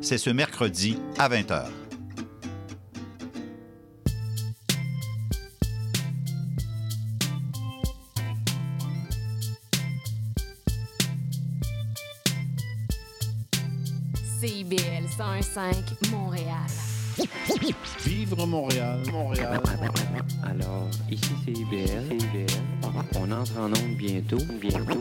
[0.00, 1.64] C'est ce mercredi à 20h.
[14.38, 14.76] CIBL
[15.16, 15.74] 105
[16.12, 16.46] Montréal.
[18.06, 19.60] Vivre Montréal, Montréal.
[20.44, 22.16] Alors, ici c'est IBL.
[23.16, 24.98] On entre en onde bientôt, bientôt,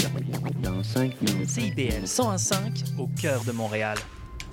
[0.63, 1.47] dans 5 minutes.
[1.47, 3.99] CIBL 105 au cœur de Montréal.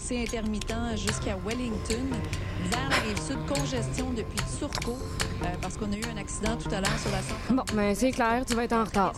[0.07, 2.05] C'est intermittent jusqu'à Wellington.
[2.71, 6.69] Vers la rive sud, congestion depuis Turcot, euh, parce qu'on a eu un accident tout
[6.69, 7.55] à l'heure sur la 132.
[7.57, 9.15] Bon, ben c'est clair, tu vas être en retard.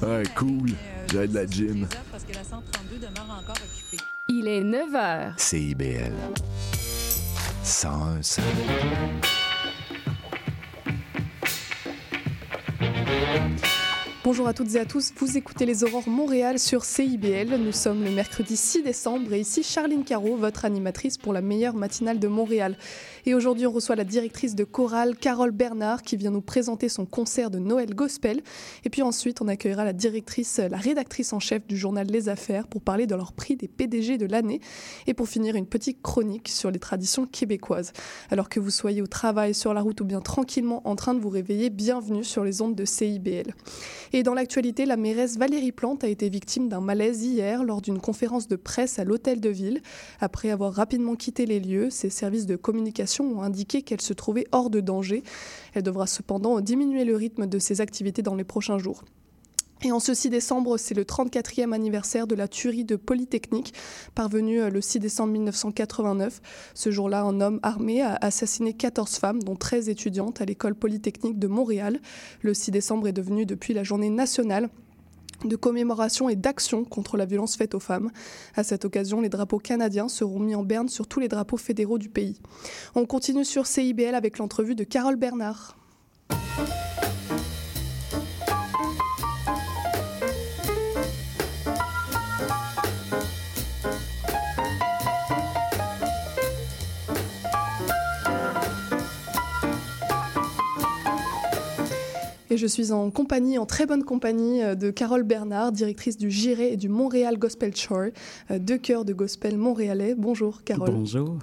[0.00, 0.70] Ouais, cool.
[1.10, 1.88] J'ai de la gym.
[2.12, 4.04] Parce que la 132 demeure encore occupée.
[4.28, 5.32] Il est 9 h.
[5.36, 6.12] CIBL.
[7.64, 8.22] 101
[14.24, 17.58] Bonjour à toutes et à tous, vous écoutez les Aurores Montréal sur CIBL.
[17.58, 21.74] Nous sommes le mercredi 6 décembre et ici Charline Caro, votre animatrice pour la meilleure
[21.74, 22.78] matinale de Montréal.
[23.26, 27.06] Et aujourd'hui, on reçoit la directrice de chorale, Carole Bernard, qui vient nous présenter son
[27.06, 28.42] concert de Noël Gospel.
[28.84, 32.66] Et puis ensuite, on accueillera la directrice, la rédactrice en chef du journal Les Affaires
[32.68, 34.60] pour parler de leur prix des PDG de l'année.
[35.06, 37.94] Et pour finir, une petite chronique sur les traditions québécoises.
[38.30, 41.20] Alors que vous soyez au travail, sur la route ou bien tranquillement en train de
[41.20, 43.54] vous réveiller, bienvenue sur les ondes de CIBL.
[44.12, 48.00] Et dans l'actualité, la mairesse Valérie Plante a été victime d'un malaise hier lors d'une
[48.00, 49.80] conférence de presse à l'hôtel de ville.
[50.20, 54.46] Après avoir rapidement quitté les lieux, ses services de communication ont indiqué qu'elle se trouvait
[54.52, 55.22] hors de danger.
[55.74, 59.04] Elle devra cependant diminuer le rythme de ses activités dans les prochains jours.
[59.84, 63.74] Et en ce 6 décembre, c'est le 34e anniversaire de la tuerie de Polytechnique,
[64.14, 66.40] parvenue euh, le 6 décembre 1989.
[66.72, 71.38] Ce jour-là, un homme armé a assassiné 14 femmes, dont 13 étudiantes à l'école polytechnique
[71.38, 72.00] de Montréal.
[72.40, 74.70] Le 6 décembre est devenu depuis la journée nationale
[75.48, 78.10] de commémoration et d'action contre la violence faite aux femmes.
[78.54, 81.98] À cette occasion, les drapeaux canadiens seront mis en berne sur tous les drapeaux fédéraux
[81.98, 82.40] du pays.
[82.94, 85.76] On continue sur CIBL avec l'entrevue de Carole Bernard.
[102.54, 106.30] Et je suis en compagnie, en très bonne compagnie euh, de Carole Bernard, directrice du
[106.30, 108.10] Giré et du Montréal Gospel Choir,
[108.52, 110.14] euh, deux chœurs de gospel montréalais.
[110.14, 110.92] Bonjour Carole.
[110.92, 111.36] Bonjour.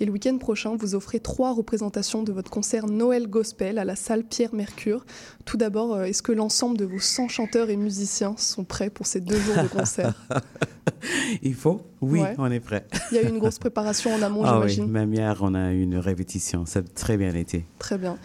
[0.00, 3.94] Et le week-end prochain, vous offrez trois représentations de votre concert Noël Gospel à la
[3.94, 5.04] salle Pierre Mercure.
[5.44, 9.06] Tout d'abord, euh, est-ce que l'ensemble de vos 100 chanteurs et musiciens sont prêts pour
[9.06, 10.14] ces deux jours de concert
[11.42, 11.82] Il faut?
[12.00, 12.34] Oui, Ouais.
[12.38, 12.86] on est prêt.
[13.10, 14.90] Il y a eu une grosse préparation en amont, Ah oui, j'imagine.
[14.92, 16.64] même hier, on a eu une répétition.
[16.66, 17.64] Ça a très bien été.
[17.78, 18.16] Très bien.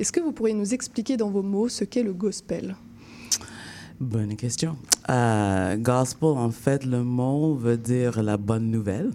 [0.00, 2.74] Est-ce que vous pourriez nous expliquer dans vos mots ce qu'est le gospel?
[4.02, 4.76] Bonne question.
[5.10, 9.12] Euh, gospel, en fait, le mot veut dire la bonne nouvelle.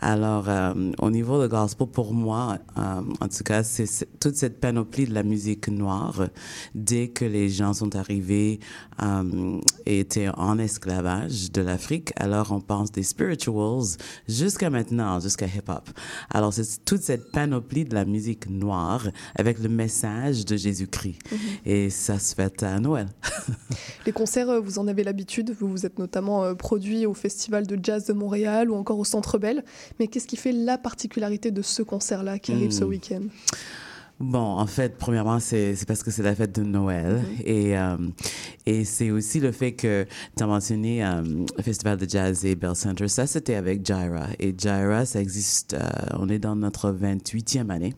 [0.00, 3.86] Alors, euh, au niveau de gospel, pour moi, euh, en tout cas, c'est
[4.18, 6.26] toute cette panoplie de la musique noire.
[6.74, 8.58] Dès que les gens sont arrivés
[9.00, 15.46] euh, et étaient en esclavage de l'Afrique, alors on pense des spirituals jusqu'à maintenant, jusqu'à
[15.46, 15.90] hip-hop.
[16.30, 19.06] Alors, c'est toute cette panoplie de la musique noire
[19.36, 21.20] avec le message de Jésus-Christ.
[21.64, 23.06] Et ça se fait à Noël.
[24.08, 25.54] Les concerts, euh, vous en avez l'habitude.
[25.60, 29.04] Vous vous êtes notamment euh, produit au Festival de Jazz de Montréal ou encore au
[29.04, 29.62] Centre Bell.
[30.00, 32.88] Mais qu'est-ce qui fait la particularité de ce concert-là qui arrive ce Hmm.
[32.88, 33.20] week-end?
[34.20, 37.22] Bon, en fait, premièrement, c'est parce que c'est la fête de Noël.
[37.44, 37.96] Et, euh,
[38.66, 41.22] et c'est aussi le fait que tu as mentionné euh,
[41.56, 43.06] le Festival de Jazz et Bell Center.
[43.08, 44.26] Ça, c'était avec Jaira.
[44.40, 45.86] Et Jaira, ça existe, euh,
[46.18, 47.92] on est dans notre 28e année.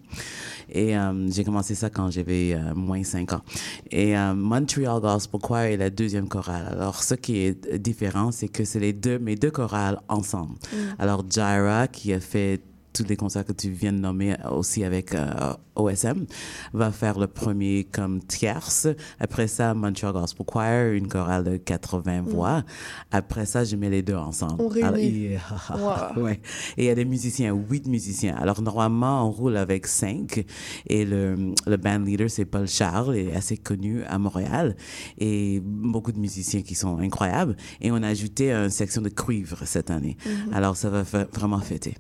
[0.71, 3.43] Et euh, j'ai commencé ça quand j'avais euh, moins 5 ans.
[3.91, 6.67] Et euh, Montreal Gospel Choir est la deuxième chorale.
[6.71, 10.55] Alors, ce qui est différent, c'est que c'est les deux, mes deux chorales ensemble.
[10.99, 12.61] Alors, Jaira, qui a fait
[12.93, 16.27] tous les concerts que tu viens de nommer aussi avec euh, OSM,
[16.73, 18.89] va faire le premier comme tierce.
[19.19, 22.63] Après ça, Montreal Gospel Choir, une chorale de 80 voix.
[23.11, 24.63] Après ça, je mets les deux ensemble.
[24.63, 24.87] On réunit.
[24.87, 26.23] Alors, et, Wow.
[26.25, 26.41] ouais.
[26.77, 28.37] Et il y a des musiciens, huit musiciens.
[28.37, 30.45] Alors, normalement, on roule avec cinq.
[30.87, 34.77] Et le, le band leader, c'est Paul Charles, il est assez connu à Montréal.
[35.19, 37.57] Et beaucoup de musiciens qui sont incroyables.
[37.81, 40.17] Et on a ajouté une section de cuivre cette année.
[40.53, 41.03] Alors, ça va
[41.33, 41.95] vraiment fêter.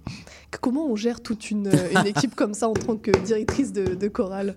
[0.60, 3.94] Comment on gère toute une, euh, une équipe comme ça en tant que directrice de,
[3.94, 4.56] de chorale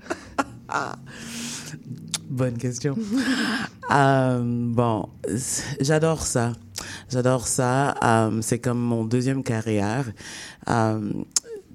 [2.30, 2.96] Bonne question.
[3.92, 5.08] Euh, bon,
[5.80, 6.54] j'adore ça.
[7.12, 7.94] J'adore ça.
[8.02, 10.12] Euh, c'est comme mon deuxième carrière.
[10.70, 11.12] Euh,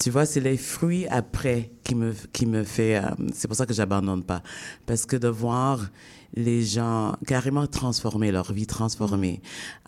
[0.01, 3.01] tu vois, c'est les fruits après qui me, qui me fait.
[3.35, 4.43] c'est pour ça que j'abandonne pas.
[4.87, 5.91] Parce que de voir
[6.35, 9.41] les gens carrément transformer leur vie transformée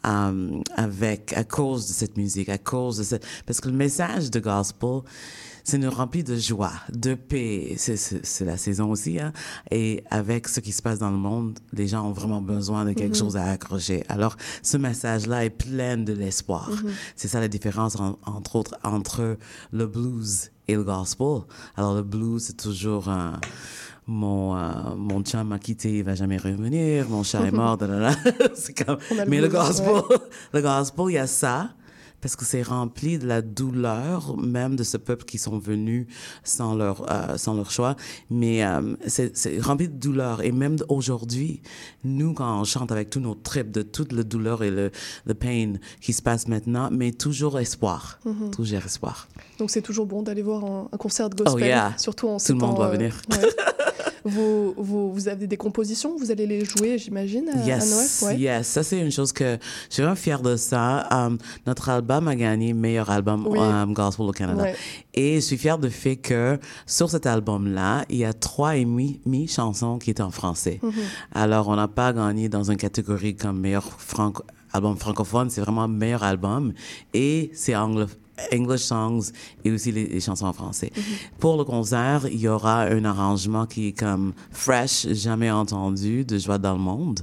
[0.06, 4.30] euh, avec à cause de cette musique, à cause de cette parce que le message
[4.30, 5.02] de gospel
[5.64, 7.76] c'est nous remplit de joie, de paix.
[7.76, 9.32] C'est la saison aussi, hein?
[9.70, 12.92] Et avec ce qui se passe dans le monde, les gens ont vraiment besoin de
[12.92, 14.04] quelque chose à accrocher.
[14.08, 16.70] Alors, ce message-là est plein de l'espoir.
[17.16, 19.36] C'est ça la différence, entre autres, entre
[19.72, 21.42] le blues et le gospel.
[21.76, 23.40] Alors, le blues, c'est toujours un
[24.06, 27.78] mon euh, mon chum m'a quitté, il va jamais revenir, mon chat est mort,
[28.86, 28.98] comme
[29.28, 30.02] mais le gospel,
[30.52, 31.70] le gospel, il y a ça,
[32.20, 36.06] parce que c'est rempli de la douleur même de ce peuple qui sont venus
[36.44, 37.96] sans leur euh, sans leur choix.
[38.30, 40.42] Mais euh, c'est rempli de douleur.
[40.42, 41.62] Et même aujourd'hui
[42.04, 44.90] nous quand on chante avec tous nos tripes de toute la douleur et le
[45.24, 48.18] le pain qui se passe maintenant mais toujours espoir.
[48.24, 48.50] Mm-hmm.
[48.50, 49.28] toujours espoir.
[49.58, 52.58] Donc c'est toujours bon d'aller voir un, concert de gospel oh, surtout en tout le
[52.58, 53.14] monde doit euh, venir
[54.24, 58.40] vous, vous, vous, avez des compositions, vous allez les jouer, j'imagine, à, yes, Noël?
[58.40, 59.58] Yes, ça c'est une chose que
[59.88, 61.08] je suis vraiment fière de ça.
[61.10, 64.66] Um, notre album a gagné meilleur album um, gospel au Canada.
[65.14, 68.84] Et je suis fière du fait que sur cet album-là, il y a trois et
[68.84, 70.80] demi, chansons qui étaient en français.
[70.82, 70.92] Mm-hmm.
[71.34, 75.88] Alors, on n'a pas gagné dans une catégorie comme meilleur franco album francophone, c'est vraiment
[75.88, 76.72] meilleur album.
[77.12, 78.16] Et c'est anglophone
[78.52, 79.32] English songs
[79.64, 80.92] et aussi les, chansons en français.
[80.94, 81.38] Mm-hmm.
[81.38, 86.38] Pour le concert, il y aura un arrangement qui est comme fresh, jamais entendu, de
[86.38, 87.20] Joie dans le monde,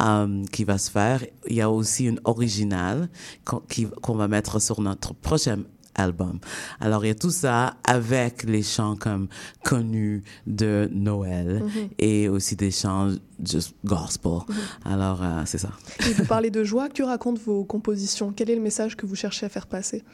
[0.00, 1.24] um, qui va se faire.
[1.48, 3.08] Il y a aussi une originale
[3.44, 5.58] qu'on va mettre sur notre prochain
[5.94, 6.38] album.
[6.80, 9.28] Alors, il y a tout ça avec les chants comme
[9.64, 11.88] connus de Noël mm-hmm.
[11.98, 13.10] et aussi des chants
[13.44, 14.32] juste gospel.
[14.32, 14.92] Mm-hmm.
[14.92, 15.70] Alors, euh, c'est ça.
[16.08, 18.32] Et vous parlez de joie, que racontent vos compositions?
[18.34, 20.04] Quel est le message que vous cherchez à faire passer?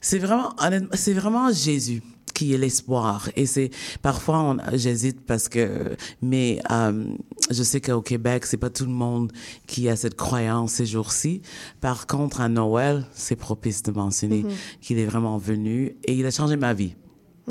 [0.00, 0.54] C'est vraiment,
[0.94, 2.02] c'est vraiment Jésus
[2.38, 3.28] qui est l'espoir.
[3.34, 3.70] Et c'est
[4.00, 7.04] parfois j'hésite parce que, mais euh,
[7.50, 9.32] je sais qu'au Québec c'est pas tout le monde
[9.66, 11.42] qui a cette croyance ces jours-ci.
[11.80, 14.80] Par contre, à Noël, c'est propice de mentionner mm-hmm.
[14.80, 16.94] qu'il est vraiment venu et il a changé ma vie.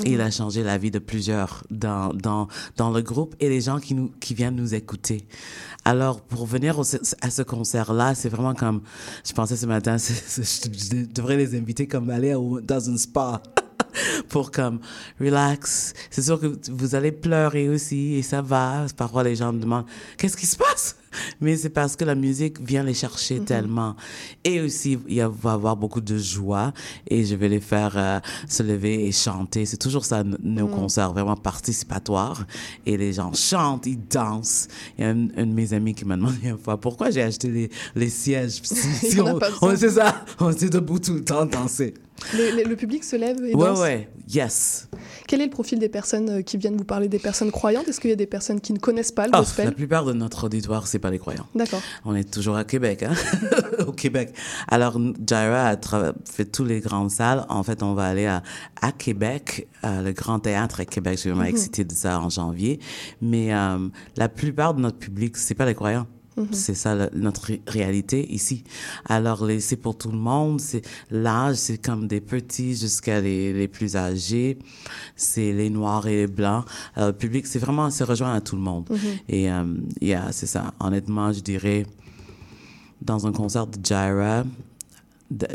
[0.04, 2.46] Et il a changé la vie de plusieurs dans, dans,
[2.76, 5.26] dans le groupe et les gens qui, nous, qui viennent nous écouter.
[5.84, 8.82] Alors, pour venir à ce concert-là, c'est vraiment comme,
[9.26, 12.32] je pensais ce matin, je, devrais les inviter comme aller
[12.62, 13.42] dans un spa.
[14.28, 14.80] pour comme
[15.20, 15.94] relax.
[16.10, 18.86] C'est sûr que vous allez pleurer aussi et ça va.
[18.96, 19.86] Parfois les gens me demandent
[20.16, 20.96] qu'est-ce qui se passe?
[21.40, 23.44] Mais c'est parce que la musique vient les chercher mm-hmm.
[23.44, 23.96] tellement.
[24.44, 26.72] Et aussi, il va y avoir beaucoup de joie
[27.06, 29.66] et je vais les faire euh, se lever et chanter.
[29.66, 30.70] C'est toujours ça, nos mm.
[30.70, 32.46] concerts, vraiment participatoires.
[32.86, 34.68] Et les gens chantent, ils dansent.
[34.98, 37.48] Il y a un, de mes amis qui m'a demandé une fois pourquoi j'ai acheté
[37.48, 38.62] les, les sièges?
[38.98, 41.94] Si, on, on, ça, on est debout tout le temps danser.
[42.34, 43.78] Le, public se lève et ouais, danse.
[43.80, 44.88] Ouais, yes.
[45.26, 47.88] Quel est le profil des personnes euh, qui viennent vous parler Des personnes croyantes?
[47.88, 49.66] Est-ce qu'il y a des personnes qui ne connaissent pas le oh, gospel?
[49.66, 51.46] La plupart de notre auditoire, c'est pas les croyants.
[51.54, 51.80] D'accord.
[52.04, 53.12] On est toujours à Québec, hein?
[53.86, 54.34] au Québec.
[54.68, 57.46] Alors, Jaira a fait tous les grandes salles.
[57.48, 58.42] En fait, on va aller à,
[58.82, 61.14] à Québec, à le Grand Théâtre à Québec.
[61.14, 61.54] Je suis vraiment mhm.
[61.54, 62.80] excitée de ça en janvier.
[63.22, 66.06] Mais euh, la plupart de notre public, c'est pas les croyants.
[66.38, 66.48] Mhm.
[66.52, 68.64] C'est ça notre réalité ici.
[69.06, 70.60] Alors c'est pour tout le monde.
[70.60, 74.58] C'est l'âge, c'est comme des petits jusqu'à les, les, plus âgés.
[75.16, 76.64] C'est les noirs et les blancs.
[76.94, 78.88] Alors, le public, c'est vraiment se rejoint à tout le monde.
[78.90, 78.98] Mhm.
[79.28, 79.64] Et euh,
[80.00, 80.72] yeah, c'est ça.
[80.80, 81.86] Honnêtement, je dirais
[83.02, 84.44] dans un concert de Jaira,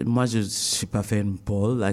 [0.05, 1.83] moi, je suis pas fait une poll,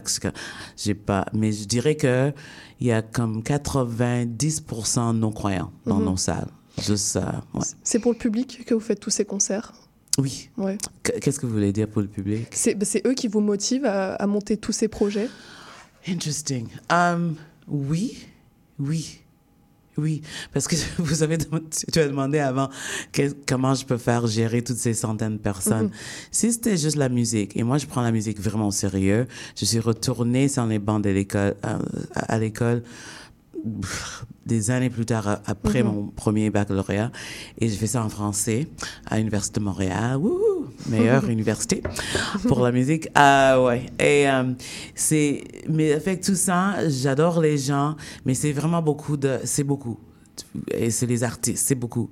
[0.76, 2.32] j'ai pas, mais je dirais que
[2.78, 6.04] il y a comme 90% non croyants dans mhm.
[6.04, 6.50] nos salles.
[7.82, 9.72] C'est pour le public que vous faites tous ces concerts
[10.18, 10.50] Oui.
[10.56, 10.78] Ouais.
[11.02, 12.48] Qu'est-ce que vous voulez dire pour le public?
[12.52, 15.28] C'est eux qui vous motivent à, monter tous ces projets?
[16.08, 16.66] Interesting.
[16.90, 17.36] Um,
[17.68, 18.26] oui,
[18.78, 19.20] oui.
[19.96, 20.22] Oui,
[20.52, 22.70] parce que vous avez tu as demandé avant
[23.46, 25.88] comment je peux faire gérer toutes ces centaines de personnes.
[25.88, 26.30] Mm-hmm.
[26.30, 29.64] Si c'était juste la musique, et moi je prends la musique vraiment au sérieux, je
[29.64, 31.78] suis retournée sur les bancs de l'école, euh,
[32.14, 32.82] à l'école
[34.46, 35.92] des années plus tard, après mhm.
[35.92, 37.12] mon premier baccalauréat,
[37.58, 38.66] et je fais ça en français
[39.06, 40.16] à l'Université de Montréal.
[40.16, 41.82] Wouhou, meilleure université
[42.48, 43.08] pour la musique.
[43.14, 43.86] Ah ouais.
[43.98, 44.52] Et euh,
[44.94, 49.98] c'est, mais avec tout ça, j'adore les gens, mais c'est vraiment beaucoup de, c'est beaucoup.
[50.72, 52.08] Et c'est les artistes, c'est beaucoup.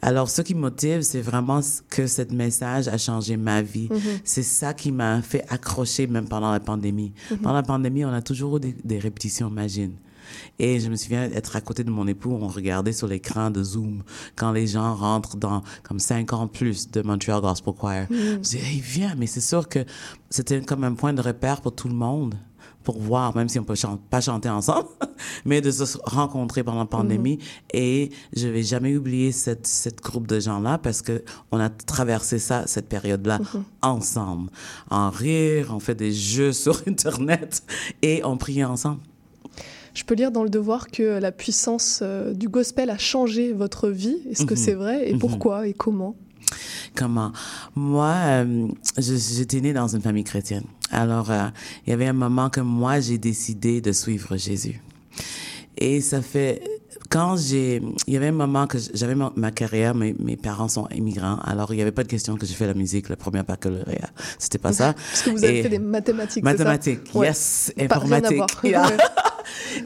[0.00, 3.88] Alors, ce qui me motive, c'est vraiment que ce message a changé ma vie.
[3.90, 4.00] Mhm.
[4.24, 7.12] C'est ça qui m'a fait accrocher même pendant la pandémie.
[7.30, 7.38] Mhm.
[7.38, 9.92] Pendant la pandémie, on a toujours eu des, des répétitions, imagine.
[10.58, 13.62] Et je me souviens être à côté de mon époux, on regardait sur l'écran de
[13.62, 14.02] Zoom
[14.34, 18.06] quand les gens rentrent dans comme cinq ans plus de Montreal Gospel Choir.
[18.10, 18.14] Mm.
[18.14, 19.84] Je disais, hey, viens, mais c'est sûr que
[20.30, 22.34] c'était comme un point de repère pour tout le monde
[22.86, 23.74] pour voir, même si on peut
[24.08, 24.88] pas chanter ensemble.
[25.44, 27.38] mais de se rencontrer pendant la pandémie.
[27.74, 32.38] Et je vais jamais oublier cette, cette groupe de gens-là parce que on a traversé
[32.38, 33.40] ça, cette période-là,
[33.82, 34.50] ensemble.
[34.88, 37.62] En rire, on fait des jeux sur Internet
[38.02, 39.00] et on priait ensemble.
[39.96, 43.88] Je peux lire dans le devoir que la puissance euh, du gospel a changé votre
[43.88, 44.18] vie.
[44.30, 46.14] Est-ce que c'est vrai Et pourquoi et comment?
[46.94, 47.32] Comment?
[47.74, 50.64] Moi, euh, j'étais née dans une famille chrétienne.
[50.90, 51.46] Alors, euh,
[51.86, 54.82] il y avait un moment que moi, j'ai décidé de suivre Jésus.
[55.78, 56.62] Et ça fait
[57.08, 60.68] quand j'ai, il y avait un moment que j'avais ma, ma carrière, mes, mes parents
[60.68, 63.16] sont immigrants, alors il n'y avait pas de question que j'ai fait la musique, le
[63.16, 64.10] premier baccalauréat.
[64.38, 64.92] C'était pas ça.
[65.10, 66.44] Parce que vous avez Et- fait des mathématiques.
[66.44, 66.50] ça?
[66.50, 67.28] Mathématiques, Ouais.
[67.28, 68.42] yes, Pas- à informatique.
[68.64, 68.86] Yeah.
[68.86, 68.96] Ouais.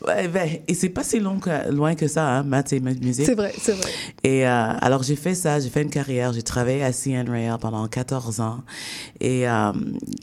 [0.07, 3.27] Ouais, ben, et c'est pas si long que, loin que ça, hein, maths et musique.
[3.27, 3.91] C'est vrai, c'est vrai.
[4.25, 7.51] Et euh, alors j'ai fait ça, j'ai fait une carrière, j'ai travaillé à CN Rail
[7.61, 8.61] pendant 14 ans.
[9.21, 9.73] Et euh,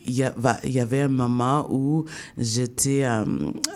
[0.07, 0.33] il y, a-
[0.65, 2.05] y avait un moment où
[2.37, 3.25] j'étais euh,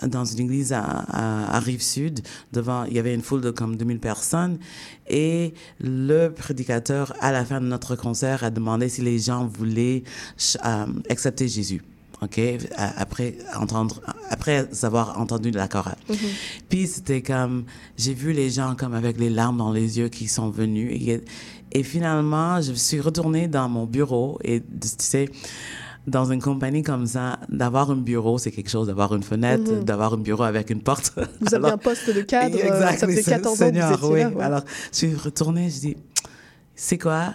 [0.07, 3.77] dans une église à, à, à Rive-Sud, devant, il y avait une foule de comme
[3.77, 4.59] 2000 personnes.
[5.07, 10.03] Et le prédicateur, à la fin de notre concert, a demandé si les gens voulaient
[10.65, 11.81] euh, accepter Jésus.
[12.21, 12.39] OK?
[12.75, 13.99] Après, entendre,
[14.29, 15.97] après avoir entendu la chorale.
[16.69, 17.65] Puis c'était comme,
[17.97, 20.91] j'ai vu les gens comme avec les larmes dans les yeux qui sont venus.
[21.01, 21.21] Et,
[21.71, 25.29] et finalement, je suis retournée dans mon bureau et tu sais,
[26.08, 30.13] dans une compagnie comme ça, d'avoir un bureau, c'est quelque chose, d'avoir une fenêtre, d'avoir
[30.13, 31.13] un bureau avec une porte.
[31.41, 33.77] Vous avez Alors- un poste de cadre, euh, Exact, ça faisait c'est- 14 ans que
[33.77, 34.20] vous étiez oui.
[34.22, 34.29] là.
[34.29, 34.43] ouais.
[34.43, 35.98] Alors, je suis retournée, je dis,
[36.75, 37.34] c'est quoi?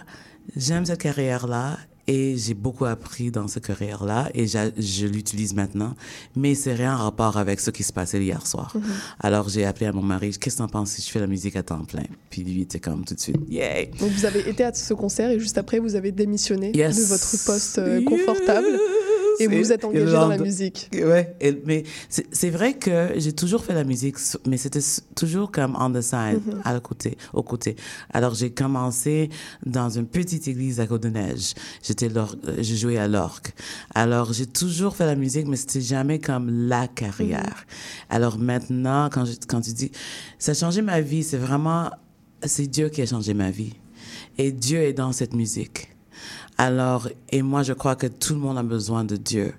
[0.55, 5.93] J'aime cette carrière-là et j'ai beaucoup appris dans cette carrière-là et je l'utilise maintenant,
[6.35, 8.71] mais c'est rien en rapport avec ce qui se passait hier soir.
[8.75, 8.83] Mhm.
[9.19, 11.55] Alors, j'ai appelé à mon mari, qu'est-ce que t'en penses si je fais la musique
[11.55, 12.05] à temps plein?
[12.29, 13.91] Puis lui, était comme tout de suite, yay!
[13.99, 16.95] Donc vous avez été à ce concert et juste après vous avez démissionné Yes.
[16.97, 18.67] de votre poste euh, confortable
[19.39, 20.89] et vous vous êtes engagé dans la musique.
[20.93, 24.15] Ouais, et- mais c'est vrai que j'ai toujours fait la musique,
[24.47, 24.79] mais c'était
[25.15, 27.75] toujours comme on the side, à le côté, au côté.
[28.13, 29.29] Alors j'ai commencé
[29.65, 31.53] dans une petite église à Côte-de-Neige.
[31.83, 32.25] J'étais euh,
[32.61, 33.47] je jouais à l'orgue.
[33.93, 37.65] Alors j'ai toujours fait la musique, mais c'était jamais comme la carrière.
[38.09, 39.91] Alors maintenant, quand je, quand tu dis,
[40.39, 41.89] ça a changé ma vie, c'est vraiment,
[42.43, 43.73] c'est Dieu qui a changé ma vie.
[44.37, 45.89] Et Dieu est dans cette musique.
[46.59, 49.53] Alors, et moi, je crois que tout le monde a besoin de Dieu.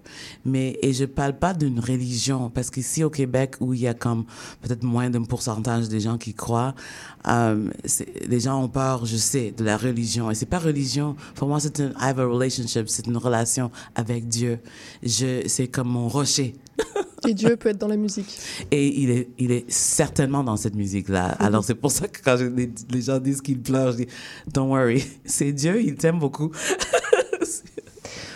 [0.44, 3.94] Mais, et je parle pas d'une religion, parce qu'ici au Québec, où il y a
[3.94, 4.24] comme
[4.62, 6.74] peut-être moins d'un pourcentage des gens qui croient,
[7.28, 7.70] euh,
[8.26, 10.28] les gens ont peur, je sais, de la religion.
[10.30, 11.14] Et c'est pas religion.
[11.36, 14.58] Pour moi, c'est un, I have a relationship, c'est une relation avec Dieu.
[15.04, 16.56] Je, c'est comme mon rocher.
[17.28, 18.38] Et Dieu peut être dans la musique.
[18.70, 21.36] Et il est, il est certainement dans cette musique-là.
[21.40, 24.06] Alors, c'est pour ça que quand je- les, les gens disent qu'ils pleurent, je dis,
[24.52, 26.50] don't worry, c'est Dieu, il t'aime beaucoup.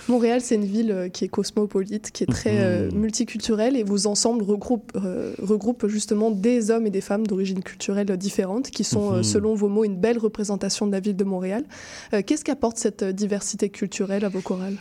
[0.08, 2.98] Montréal, c'est une ville euh, qui est cosmopolite, qui est très euh, Mhm.
[2.98, 8.14] multiculturelle et vos ensembles regroupent, euh, regroupent justement des hommes et des femmes d'origine culturelle
[8.16, 9.22] différentes qui sont, euh, Mhm.
[9.22, 11.64] selon vos mots, une belle représentation de la ville de Montréal.
[12.26, 14.76] Qu'est-ce qu'apporte cette diversité culturelle à vos chorales?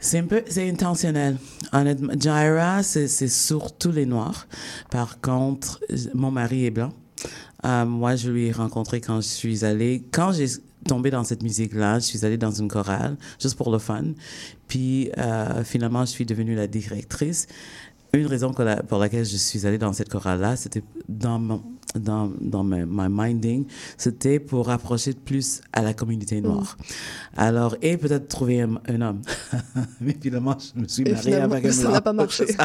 [0.00, 1.38] C'est un peu, c'est intentionnel.
[1.72, 4.46] Honnêtement, Jaira, c'est, surtout les Noirs.
[4.90, 5.80] Par contre,
[6.12, 6.92] mon mari est blanc.
[7.64, 10.46] Euh, moi, je lui ai rencontré quand je suis allée, quand j'ai
[10.86, 14.04] tombé dans cette musique-là, je suis allée dans une chorale, juste pour le fun.
[14.68, 17.46] Puis, euh, finalement, je suis devenue la directrice.
[18.12, 21.62] Une raison pour laquelle je suis allée dans cette chorale-là, c'était dans mon,
[21.94, 26.76] dans, dans ma, my minding, c'était pour rapprocher plus à la communauté noire.
[27.36, 29.22] Alors, et peut-être trouver un, un homme.
[30.00, 32.46] Mais finalement, je me suis mariée avec un ça n'a pas marché.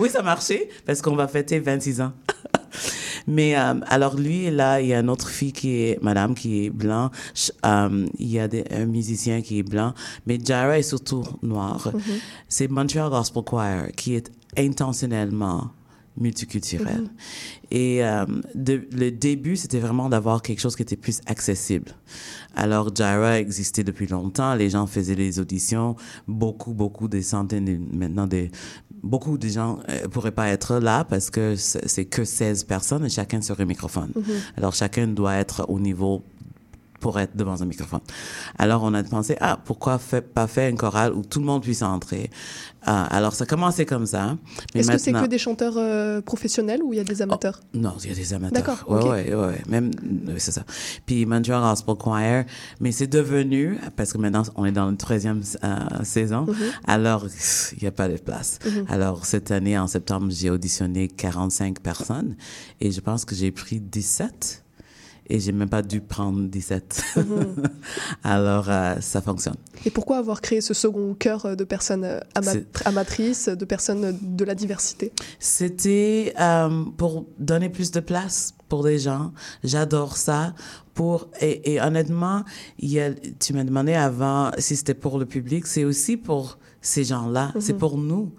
[0.00, 2.12] Oui, ça a marché parce qu'on va fêter 26 ans.
[3.26, 6.66] Mais euh, alors lui, là, il y a une autre fille qui est, madame, qui
[6.66, 7.10] est blanc.
[7.64, 9.94] Euh, il y a des, un musicien qui est blanc.
[10.26, 11.92] Mais Jaira est surtout noir.
[12.48, 15.70] C'est Montreal Gospel Choir qui est intentionnellement
[16.16, 17.04] multiculturel.
[17.70, 21.92] Et euh, de- le début, c'était vraiment d'avoir quelque chose qui était plus accessible.
[22.54, 24.54] Alors, Jaira existait depuis longtemps.
[24.54, 25.96] Les gens faisaient les auditions.
[26.28, 28.50] Beaucoup, beaucoup, des centaines, maintenant, des,
[29.02, 33.10] beaucoup de gens euh, pourraient pas être là parce que c'est que 16 personnes et
[33.10, 34.12] chacun sur un microphone.
[34.56, 36.22] Alors, chacun doit être au niveau
[37.00, 38.00] pour être devant un microphone.
[38.58, 41.62] Alors, on a pensé, ah, pourquoi fait, pas faire une chorale où tout le monde
[41.62, 42.30] puisse entrer?
[42.88, 44.36] Ah, alors, ça a commencé comme ça.
[44.74, 47.60] Mais Est-ce que c'est que des chanteurs euh, professionnels ou il y a des amateurs?
[47.74, 48.52] non, il y a des amateurs.
[48.62, 49.10] D'accord, Ouais, ok.
[49.10, 49.62] ouais, ouais, ouais.
[49.68, 49.90] Même,
[50.28, 50.62] oui, c'est ça.
[51.04, 52.44] Puis Montreal Gospel Choir,
[52.80, 56.46] mais c'est devenu, parce que maintenant on est dans la troisième euh, saison,
[56.86, 57.26] alors
[57.72, 58.58] il n'y a pas de place.
[58.88, 62.36] Alors cette année, en septembre, j'ai auditionné 45 personnes
[62.80, 64.62] et je pense que j'ai pris 17.
[65.28, 67.02] Et j'ai même pas dû prendre 17.
[68.22, 69.56] Alors, euh, ça fonctionne.
[69.84, 72.52] Et pourquoi avoir créé ce second cœur de personnes euh, ama-
[72.84, 75.12] amatrices, de personnes de la diversité?
[75.38, 79.32] C'était euh, pour donner plus de place pour des gens.
[79.64, 80.54] J'adore ça.
[80.94, 82.42] Pour, et, et honnêtement,
[82.78, 85.66] il y a, tu m'as demandé avant si c'était pour le public.
[85.66, 87.52] C'est aussi pour ces gens-là.
[87.60, 88.32] C'est pour nous.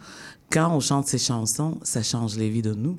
[0.49, 2.97] Quand on chante ces chansons, ça change les vies de nous.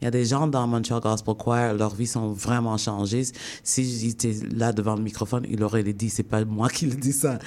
[0.00, 3.24] Il y a des gens dans Montreal Gospel Choir, leurs vies sont vraiment changées.
[3.64, 7.12] Si j'étais là devant le microphone, il aurait dit, c'est pas moi qui le dis
[7.12, 7.38] ça.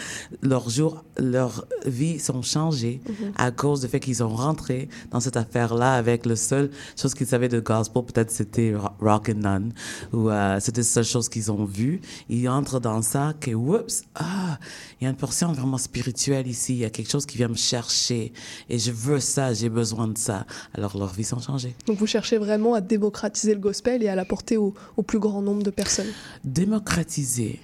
[0.42, 3.00] Leurs jours, leurs vies sont changées
[3.38, 7.28] à cause du fait qu'ils ont rentré dans cette affaire-là avec le seul chose qu'ils
[7.28, 9.74] savaient de gospel, peut-être c'était ro- Rock and None,
[10.12, 12.02] ou euh, c'était la seule chose qu'ils ont vue.
[12.30, 14.58] Ils entrent dans ça, que, oups, ah,
[15.00, 17.48] il y a une portion vraiment spirituelle ici, il y a quelque chose qui vient
[17.48, 18.34] me chercher,
[18.70, 20.46] et je veux ça, j'ai besoin de ça.
[20.74, 21.76] Alors leurs vies sont changées.
[21.88, 25.42] Donc vous cherchez vraiment à démocratiser le gospel et à l'apporter au, au plus grand
[25.42, 26.12] nombre de personnes.
[26.44, 27.60] démocratiser.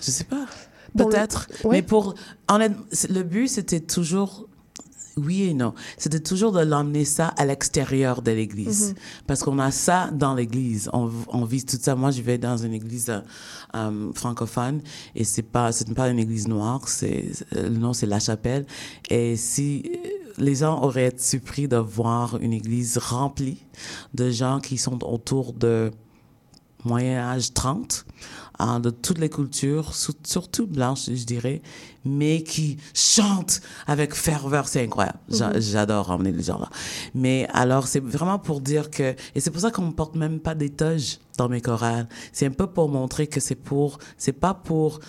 [0.00, 0.46] Je sais pas.
[0.94, 1.48] Le- Peut-être.
[1.64, 1.76] Ouais.
[1.76, 2.14] Mais pour.
[2.92, 4.48] c'est- le but, c'était toujours.
[5.18, 5.72] Oui et non.
[5.96, 8.94] C'était toujours de l'emmener ça à l'extérieur de l'église.
[9.26, 10.90] Parce qu'on a ça dans l'église.
[10.92, 11.94] On, on vise tout ça.
[11.94, 13.10] Moi, je vais dans une église
[13.74, 14.82] euh, francophone
[15.14, 16.86] et c'est pas, c'est pas une église noire.
[16.88, 18.66] C'est, le nom, c'est La Chapelle.
[19.08, 19.90] Et si
[20.38, 23.58] les gens auraient été surpris de voir une église remplie
[24.14, 25.90] de gens qui sont autour de
[26.84, 28.04] Moyen Âge 30,
[28.60, 31.60] hein, de toutes les cultures, surtout blanches, je dirais,
[32.04, 34.68] mais qui chantent avec ferveur.
[34.68, 35.18] C'est incroyable.
[35.28, 36.70] J'a- J'adore emmener les gens là.
[37.12, 40.38] Mais alors, c'est vraiment pour dire que, et c'est pour ça qu'on ne porte même
[40.38, 42.08] pas des toges dans mes chorales.
[42.32, 45.00] C'est un peu pour montrer que c'est pour, c'est pas pour,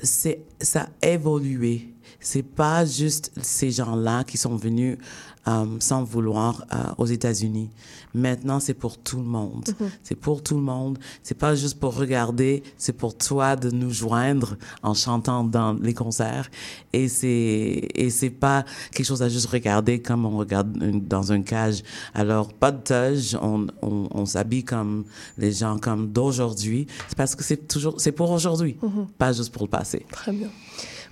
[0.00, 1.94] c'est, ça a évolué.
[2.20, 4.98] C'est pas juste ces gens-là qui sont venus
[5.46, 7.70] euh, sans vouloir euh, aux États-Unis.
[8.12, 9.64] Maintenant, c'est pour tout le monde.
[10.02, 10.98] C'est pour tout le monde.
[11.22, 12.62] C'est pas juste pour regarder.
[12.76, 16.50] C'est pour toi de nous joindre en chantant dans les concerts.
[16.92, 21.30] Et c'est et c'est pas quelque chose à juste regarder comme on regarde une- dans
[21.32, 21.82] un cage.
[22.14, 23.38] Alors pas de toge.
[23.40, 25.04] On on, on s'habille comme
[25.38, 26.88] les gens comme d'aujourd'hui.
[27.08, 28.76] C'est parce que c'est toujours c'est pour aujourd'hui,
[29.18, 30.04] pas juste pour le passé.
[30.10, 30.48] Très bien.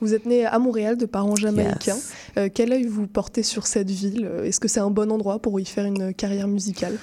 [0.01, 1.95] Vous êtes né à Montréal de parents jamaïcains.
[1.95, 2.13] Yes.
[2.37, 4.27] Euh, quel œil vous portez sur cette ville?
[4.27, 6.97] Euh, Est-ce que c'est un bon endroit pour y faire une carrière musicale?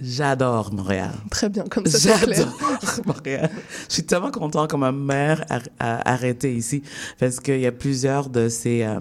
[0.00, 1.10] J'adore Montréal.
[1.30, 2.16] Très bien, comme ça.
[2.18, 2.54] J'adore
[3.06, 3.50] Montréal.
[3.88, 6.82] Je suis tellement content que ma mère a, a arrêté ici
[7.18, 9.00] parce qu'il y a plusieurs de ses euh,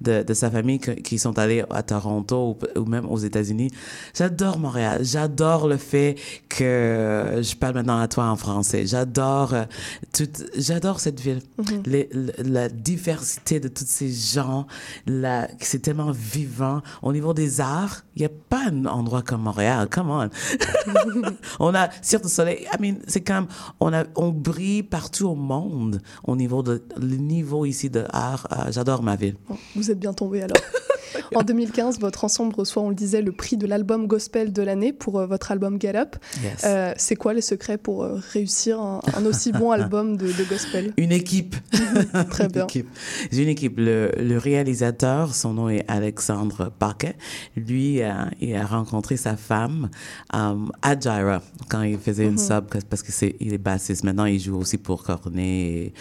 [0.00, 3.70] de, de sa famille que- qui sont allés à Toronto ou, ou même aux États-Unis.
[4.14, 5.00] J'adore Montréal.
[5.04, 6.16] J'adore le fait
[6.48, 8.86] que je parle maintenant à toi en français.
[8.86, 9.64] J'adore euh,
[10.12, 11.40] toute j'adore cette ville.
[11.86, 14.66] Les- le- la diversité de tous ces gens,
[15.06, 18.02] la c'est tellement vivant au niveau des arts.
[18.16, 19.88] Il n'y a pas un endroit comme Montréal.
[19.90, 20.25] Come
[21.60, 21.74] on.
[21.74, 22.66] a Cirque du Soleil.
[22.72, 23.46] I mean, c'est comme
[23.80, 28.46] on a on brille partout au monde au niveau de le niveau ici de art.
[28.52, 29.36] euh, J'adore ma ville.
[29.74, 30.56] Vous êtes bien tombé alors.
[31.34, 34.92] En 2015, votre ensemble reçoit, on le disait, le prix de l'album gospel de l'année
[34.92, 36.16] pour euh, votre album Get Up.
[36.42, 36.62] Yes.
[36.64, 40.44] Euh, c'est quoi les secrets pour euh, réussir un, un aussi bon album de, de
[40.48, 40.92] gospel?
[40.96, 41.56] Une équipe.
[42.30, 42.64] Très Une bien.
[42.64, 42.88] équipe.
[43.30, 43.74] J'ai une équipe.
[43.78, 47.16] Le, le réalisateur, son nom est Alexandre Parquet.
[47.56, 48.00] Lui,
[48.40, 49.90] il a rencontré sa femme
[50.30, 54.04] à Jira quand il faisait une sub parce- que c'est il est bassiste.
[54.04, 55.92] Maintenant, il joue aussi pour Cornet et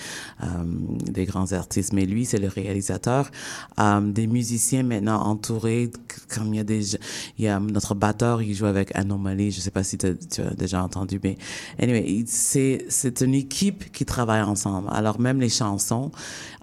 [1.09, 1.93] des grands artistes.
[1.93, 3.29] Mais lui, c'est le réalisateur.
[4.03, 5.91] Des musiciens maintenant entourés.
[6.33, 6.95] Comme il y a des,
[7.37, 9.51] il y a notre batteur, il joue avec Anomaly.
[9.51, 11.37] Je sais pas si tu as déjà entendu, mais
[11.79, 14.89] anyway, c'est c'est une équipe qui travaille ensemble.
[14.91, 16.11] Alors même les chansons,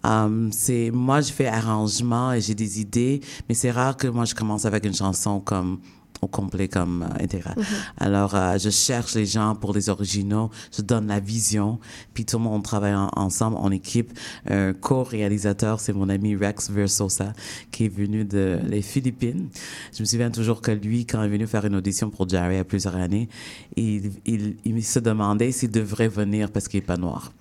[0.05, 4.25] euh, c'est moi je fais arrangement et j'ai des idées, mais c'est rare que moi
[4.25, 5.79] je commence avec une chanson comme
[6.23, 7.57] au complet comme euh, intégral.
[7.99, 11.81] Alors, euh, je cherche les gens pour les originaux, je donne la vision,
[12.15, 14.17] puis tout le monde travaille en- ensemble en équipe.
[14.49, 17.33] Un co-réalisateur, c'est mon ami Rex Versosa,
[17.73, 19.49] qui est venu de les Philippines.
[19.95, 22.57] Je me souviens toujours que lui, quand il est venu faire une audition pour Jerry
[22.59, 23.29] a plusieurs années,
[23.77, 27.33] il, il, il se demandait s'il devrait venir parce qu'il est pas noir.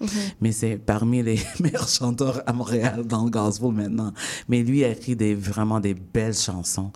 [0.41, 4.11] Mais c'est parmi les meilleurs chanteurs à Montréal dans le gospel maintenant.
[4.49, 6.91] Mais lui a écrit des, vraiment des belles chansons.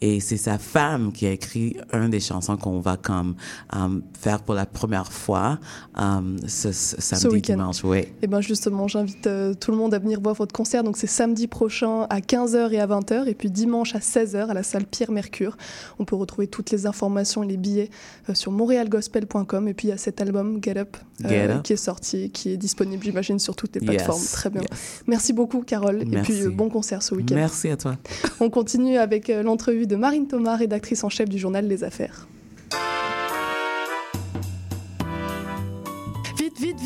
[0.00, 3.34] Et c'est sa femme qui a écrit un des chansons qu'on va comme
[3.72, 5.58] um, faire pour la première fois
[5.96, 7.54] um, ce, ce samedi, week-end.
[7.54, 7.84] dimanche.
[7.84, 8.04] Oui.
[8.22, 10.82] Et bien justement, j'invite euh, tout le monde à venir voir votre concert.
[10.84, 14.54] Donc c'est samedi prochain à 15h et à 20h et puis dimanche à 16h à
[14.54, 15.56] la salle Pierre Mercure.
[15.98, 17.90] On peut retrouver toutes les informations et les billets
[18.28, 21.76] euh, sur montrealgospel.com et puis il y a cet album Get Up, euh, qui est
[21.76, 23.96] sorti, qui est disponible j'imagine sur toutes les Yes.
[23.96, 24.24] plateformes.
[24.32, 24.62] Très bien.
[24.62, 25.02] Yes.
[25.06, 27.34] Merci beaucoup Carole et puis euh, bon concert ce week-end.
[27.34, 27.96] Merci à toi.
[28.40, 32.28] On continue avec euh, l'entrevue de Marine Thomas, rédactrice en chef du journal Les Affaires.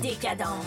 [0.00, 0.64] Décadence.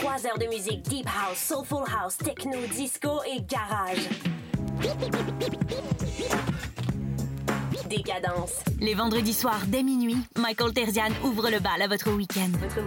[0.00, 4.08] Trois heures de musique deep house, soulful house, techno, disco et garage.
[7.88, 8.52] Décadence.
[8.80, 12.50] Les vendredis soirs dès minuit, Michael Terzian ouvre le bal à votre week-end.
[12.60, 12.80] Votre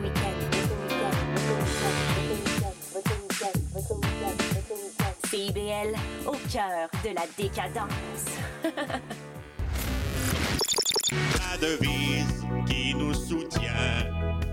[5.34, 5.96] CIBL
[6.28, 7.90] au cœur de la décadence.
[11.12, 14.12] La devise qui nous soutient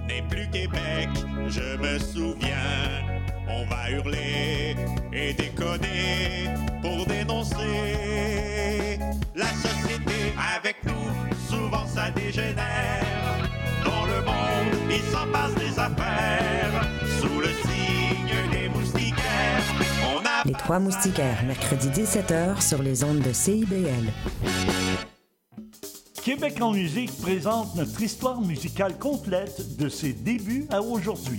[0.09, 1.11] n'est plus Québec,
[1.49, 3.05] je me souviens.
[3.47, 4.75] On va hurler
[5.12, 6.49] et déconner
[6.81, 8.99] pour dénoncer
[9.35, 11.12] la société avec nous.
[11.47, 13.05] Souvent ça dégénère.
[13.85, 16.39] Dans le monde, il s'en passe des affaires.
[20.50, 24.10] Les Trois Moustiquaires, mercredi 17h sur les ondes de CIBL.
[26.24, 31.38] Québec en musique présente notre histoire musicale complète de ses débuts à aujourd'hui.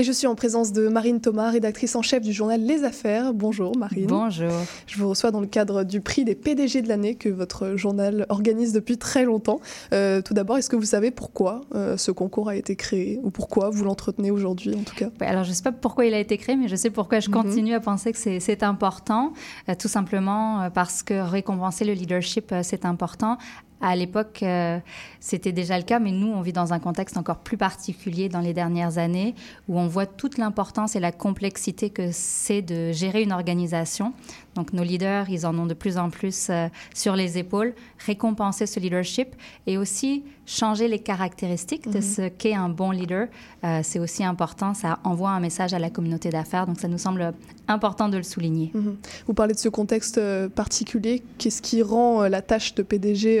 [0.00, 3.34] Et je suis en présence de Marine Thomas, rédactrice en chef du journal Les Affaires.
[3.34, 4.06] Bonjour Marine.
[4.06, 4.50] Bonjour.
[4.86, 8.24] Je vous reçois dans le cadre du prix des PDG de l'année que votre journal
[8.30, 9.60] organise depuis très longtemps.
[9.92, 13.28] Euh, tout d'abord, est-ce que vous savez pourquoi euh, ce concours a été créé ou
[13.30, 15.10] pourquoi vous l'entretenez aujourd'hui en tout cas?
[15.20, 17.20] Ouais, Alors je ne sais pas pourquoi il a été créé, mais je sais pourquoi
[17.20, 17.34] je Mhm.
[17.34, 19.34] continue à penser que c'est important.
[19.68, 23.36] Euh, tout simplement parce que récompenser le leadership, c'est important.
[23.80, 24.78] À l'époque, euh,
[25.20, 28.40] c'était déjà le cas, mais nous, on vit dans un contexte encore plus particulier dans
[28.40, 29.34] les dernières années,
[29.68, 34.12] où on voit toute l'importance et la complexité que c'est de gérer une organisation.
[34.56, 37.72] Donc, nos leaders, ils en ont de plus en plus euh, sur les épaules.
[38.04, 39.28] Récompenser ce leadership
[39.66, 42.02] et aussi changer les caractéristiques de Mhm.
[42.02, 43.28] ce qu'est un bon leader,
[43.64, 44.74] euh, c'est aussi important.
[44.74, 46.66] Ça envoie un message à la communauté d'affaires.
[46.66, 47.32] Donc, ça nous semble
[47.68, 48.72] important de le souligner.
[48.74, 48.96] Mhm.
[49.28, 51.22] Vous parlez de ce contexte euh, particulier.
[51.38, 53.40] Qu'est-ce qui rend la tâche de PDG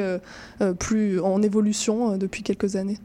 [0.78, 2.98] plus en évolution depuis quelques années?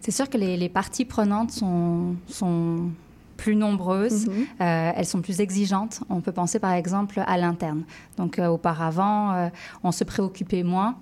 [0.00, 2.88] C'est sûr que les, les parties prenantes sont, sont
[3.42, 4.32] plus nombreuses, Mhm.
[4.60, 6.00] euh, elles sont plus exigeantes.
[6.08, 7.82] On peut penser par exemple à l'interne.
[8.16, 9.48] Donc euh, auparavant, euh,
[9.82, 10.94] on se préoccupait moins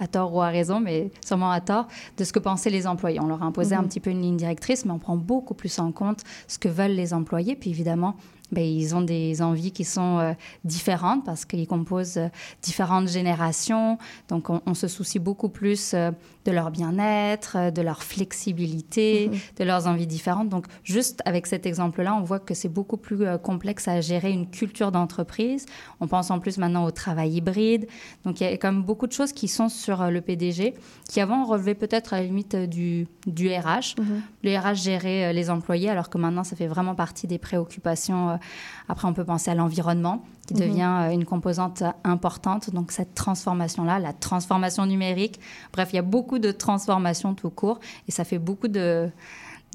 [0.00, 1.86] à tort ou à raison, mais sûrement à tort,
[2.18, 3.20] de ce que pensaient les employés.
[3.20, 3.82] On leur imposait Mhm.
[3.84, 6.68] un petit peu une ligne directrice, mais on prend beaucoup plus en compte ce que
[6.68, 7.54] veulent les employés.
[7.54, 8.16] Puis évidemment,
[8.52, 10.32] ben, ils ont des envies qui sont euh,
[10.64, 12.28] différentes parce qu'ils composent euh,
[12.62, 13.98] différentes générations.
[14.28, 16.10] Donc, on, on se soucie beaucoup plus euh,
[16.44, 19.38] de leur bien-être, de leur flexibilité, Mhm.
[19.58, 20.48] de leurs envies différentes.
[20.50, 24.48] Donc, juste avec cet exemple-là, on voit que c'est beaucoup plus complexe à gérer une
[24.50, 25.64] culture d'entreprise.
[26.00, 27.86] On pense en plus maintenant au travail hybride.
[28.24, 30.74] Donc, il y a quand même beaucoup de choses qui sont sur le PDG,
[31.08, 33.94] qui avant relevaient peut-être à la limite du, du RH.
[33.98, 34.22] Mhm.
[34.42, 38.33] Le RH gérait les employés, alors que maintenant, ça fait vraiment partie des préoccupations.
[38.34, 38.88] Euh.
[38.88, 40.60] Après, on peut penser à l'environnement, qui Mhm.
[40.60, 42.70] devient euh, une composante importante.
[42.70, 45.40] Donc, cette transformation-là, la transformation numérique.
[45.72, 49.10] Bref, il y a beaucoup de transformations tout court, et ça fait beaucoup de,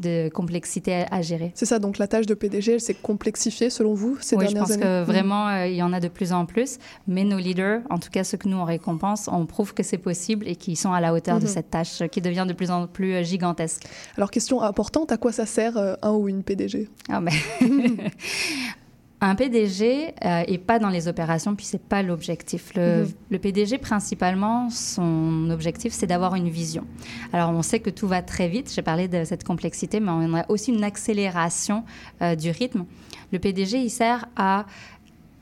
[0.01, 1.51] de complexité à, gérer.
[1.55, 4.53] C'est ça, donc la tâche de PDG, elle s'est complexifiée selon vous ces oui, je
[4.53, 4.99] dernières pense années que?
[5.01, 5.05] Mhm.
[5.05, 6.77] vraiment, euh, il y en a de plus en plus.
[7.07, 9.97] Mais nos leaders, en tout cas ceux que nous on récompense, on prouve que c'est
[9.97, 11.49] possible et qu'ils sont à la hauteur de Mhm.
[11.49, 13.83] cette tâche qui devient de plus en plus euh, gigantesque.
[14.17, 17.31] Alors, question importante, à quoi ça sert euh, un ou une PDG Ah, mais
[19.21, 22.71] Un PDG euh, est pas dans les opérations, puis c'est pas l'objectif.
[22.75, 23.11] Le, Mhm.
[23.31, 26.85] le PDG, principalement, son objectif, c'est d'avoir une vision.
[27.33, 28.71] Alors, on sait que tout va très vite.
[28.73, 31.83] J'ai parlé de cette complexité, mais on a aussi une accélération
[32.21, 32.85] euh, du rythme.
[33.33, 34.65] Le PDG, il sert à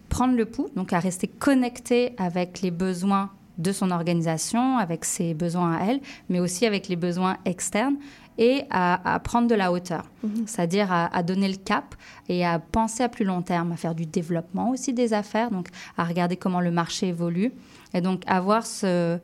[0.10, 5.34] prendre le pouls, donc à rester connecté avec les besoins de son organisation, avec ses
[5.34, 7.96] besoins à elle, mais aussi avec les besoins externes
[8.38, 10.44] et à, à prendre de la hauteur, Mhm.
[10.48, 11.96] c'est-à-dire à, à donner le cap
[12.30, 15.68] et à penser à plus long terme, à faire du développement aussi des affaires, donc
[15.98, 17.52] à regarder comment le marché évolue
[17.94, 19.18] et donc avoir ce,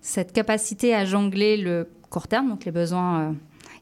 [0.00, 3.34] cette capacité à jongler le court terme, donc les besoins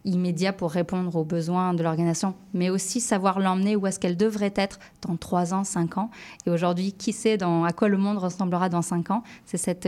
[0.05, 4.53] immédiats pour répondre aux besoins de l'organisation, mais aussi savoir l'emmener où est-ce qu'elle devrait
[4.55, 6.11] être dans 3 ans, 5 ans.
[6.47, 9.23] Et aujourd'hui, qui sait dans, à quoi le monde ressemblera dans 5 ans?
[9.47, 9.87] C'est cette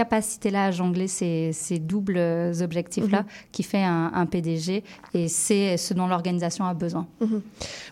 [0.00, 2.18] capacité-là à jongler ces, doubles
[2.62, 3.28] objectifs-là mhm.
[3.52, 4.82] qui fait un, PDG
[5.14, 7.06] et c'est ce dont l'organisation a besoin.
[7.20, 7.42] Mhm.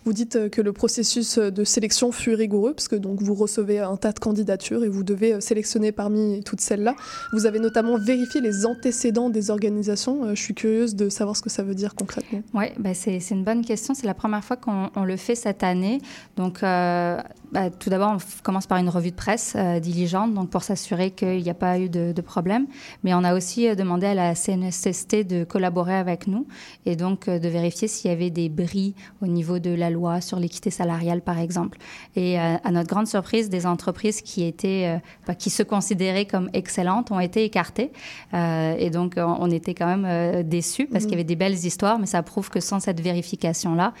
[0.05, 3.79] Vous dites euh, que le processus de sélection fut rigoureux parce que donc vous recevez
[3.79, 6.95] un tas de candidatures et vous devez euh, sélectionner parmi toutes celles-là.
[7.33, 10.23] Vous avez notamment vérifié les antécédents des organisations.
[10.23, 12.41] Euh, je suis curieuse de savoir ce que ça veut dire concrètement.
[12.53, 13.93] Oui, bah c'est une bonne question.
[13.93, 15.99] C'est la première fois qu'on le fait cette année.
[16.37, 21.11] Donc, bah, tout d'abord, on commence par une revue de presse diligente donc pour s'assurer
[21.11, 22.67] qu'il n'y a pas eu de, problèmes.
[23.03, 26.47] Mais on a aussi euh, demandé à la CNSST de collaborer avec nous
[26.85, 30.21] et donc euh, de vérifier s'il y avait des bris au niveau de la loi
[30.21, 31.77] sur l'équité salariale, par exemple.
[32.15, 34.99] Et euh, à notre grande surprise, des entreprises qui étaient,
[35.37, 37.91] qui se considéraient comme excellentes ont été écartées.
[38.33, 42.05] et donc, on était quand même déçus parce qu'il y avait des belles histoires, mais
[42.05, 43.93] ça prouve que sans cette vérification-là,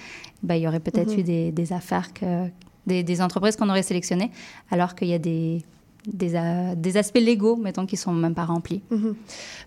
[0.43, 1.19] bah, il y aurait peut-être mhm.
[1.19, 2.47] eu des, affaires que,
[2.87, 4.31] des, des entreprises qu'on aurait sélectionnées,
[4.71, 5.63] alors qu'il y a des
[6.07, 6.33] des,
[6.77, 8.81] des, aspects légaux, mettons, qui sont même pas remplis.
[8.89, 9.15] Mhm.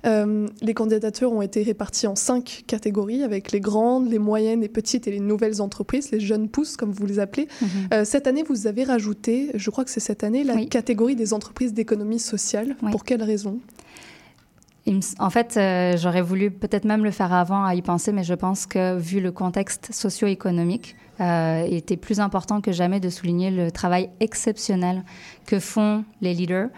[0.06, 4.68] Euh, les candidatures ont été réparties en cinq catégories, avec les grandes, les moyennes, les
[4.68, 7.48] petites et les nouvelles entreprises, les jeunes pousses, comme vous les appelez.
[7.60, 7.68] Mhm.
[7.94, 11.32] Euh, cette année, vous avez rajouté, je crois que c'est cette année, la catégorie des
[11.32, 12.76] entreprises d'économie sociale.
[12.90, 13.60] Pour quelle raison?
[15.18, 18.34] En fait, euh, j'aurais voulu peut-être même le faire avant à y penser, mais je
[18.34, 23.50] pense que vu le contexte socio-économique, euh, il était plus important que jamais de souligner
[23.50, 25.04] le travail exceptionnel
[25.46, 26.68] que font les leaders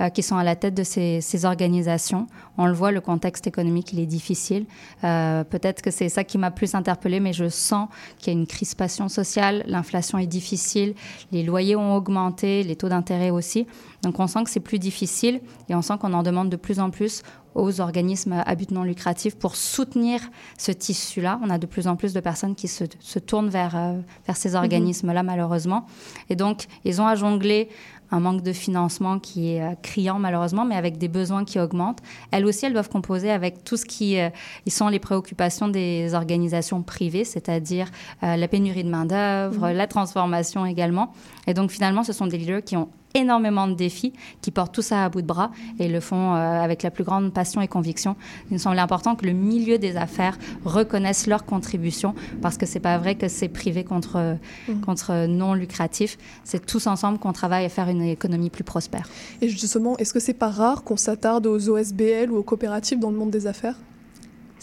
[0.00, 2.26] euh, qui sont à la tête de ces, organisations.
[2.58, 4.66] On le voit, le contexte économique, il est difficile.
[5.04, 8.38] Euh, peut-être que c'est ça qui m'a plus interpellée, mais je sens qu'il y a
[8.38, 10.94] une crispation sociale, l'inflation est difficile,
[11.30, 13.66] les loyers ont augmenté, les taux d'intérêt aussi.
[14.02, 16.80] Donc on sent que c'est plus difficile et on sent qu'on en demande de plus
[16.80, 17.22] en plus
[17.54, 20.20] aux organismes à but non lucratif pour soutenir
[20.58, 21.40] ce tissu-là.
[21.42, 22.84] On a de plus en plus de personnes qui se,
[23.18, 24.56] tournent vers, euh, vers ces mhm.
[24.56, 25.86] organismes-là, malheureusement.
[26.28, 27.68] Et donc, ils ont à jongler
[28.10, 32.00] un manque de financement qui est euh, criant malheureusement, mais avec des besoins qui augmentent.
[32.30, 34.30] Elles aussi, elles doivent composer avec tout ce qui euh,
[34.68, 37.88] sont les préoccupations des organisations privées, c'est-à-dire
[38.22, 39.72] euh, la pénurie de main-d'œuvre, mmh.
[39.72, 41.12] la transformation également.
[41.46, 44.82] Et donc finalement, ce sont des leaders qui ont énormément de défis, qui portent tout
[44.82, 47.68] ça à bout de bras et le font euh, avec la plus grande passion et
[47.68, 48.16] conviction.
[48.50, 52.80] Il me semble important que le milieu des affaires reconnaisse leur contribution parce que c'est
[52.80, 54.36] pas vrai que c'est privé contre,
[54.68, 54.80] mmh.
[54.80, 56.18] contre non lucratif.
[56.42, 59.08] C'est tous ensemble qu'on travaille à faire une économie plus prospère.
[59.40, 63.10] Et justement, est-ce que c'est pas rare qu'on s'attarde aux OSBL ou aux coopératives dans
[63.10, 63.76] le monde des affaires?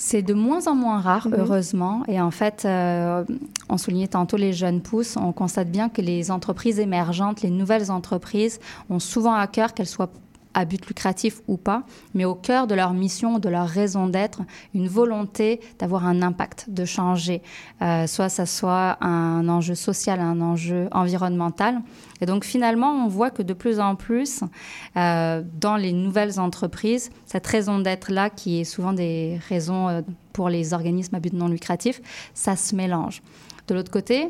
[0.04, 1.36] C'est de moins en moins rare, mhm.
[1.38, 2.04] heureusement.
[2.08, 3.24] Et en fait, euh,
[3.70, 5.16] on soulignait tantôt les jeunes pousses.
[5.16, 8.60] On constate bien que les entreprises émergentes, les nouvelles entreprises,
[8.90, 10.10] ont souvent à cœur qu'elles soient
[10.54, 11.84] à but lucratif ou pas,
[12.14, 14.42] mais au cœur de leur mission, de leur raison d'être,
[14.74, 17.42] une volonté d'avoir un impact, de changer,
[17.82, 21.82] euh, soit ça soit un enjeu social, un enjeu environnemental.
[22.20, 24.42] Et donc finalement, on voit que de plus en plus,
[24.98, 30.02] euh, dans les nouvelles entreprises, cette raison d'être-là, qui est souvent des raisons euh,
[30.34, 32.02] pour les organismes à but non lucratif,
[32.34, 33.22] ça se mélange.
[33.68, 34.30] De l'autre côté,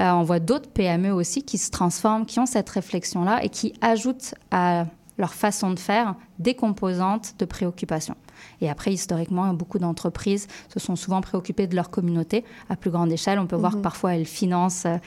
[0.00, 4.34] on voit d'autres PME aussi qui se transforment, qui ont cette réflexion-là et qui ajoutent
[4.52, 4.86] à
[5.18, 8.16] leur façon de faire des composantes de préoccupation.
[8.60, 13.12] Et après, historiquement, beaucoup d'entreprises se sont souvent préoccupées de leur communauté à plus grande
[13.12, 13.38] échelle.
[13.38, 13.82] On peut voir que mhm.
[13.82, 14.98] parfois elles financent euh,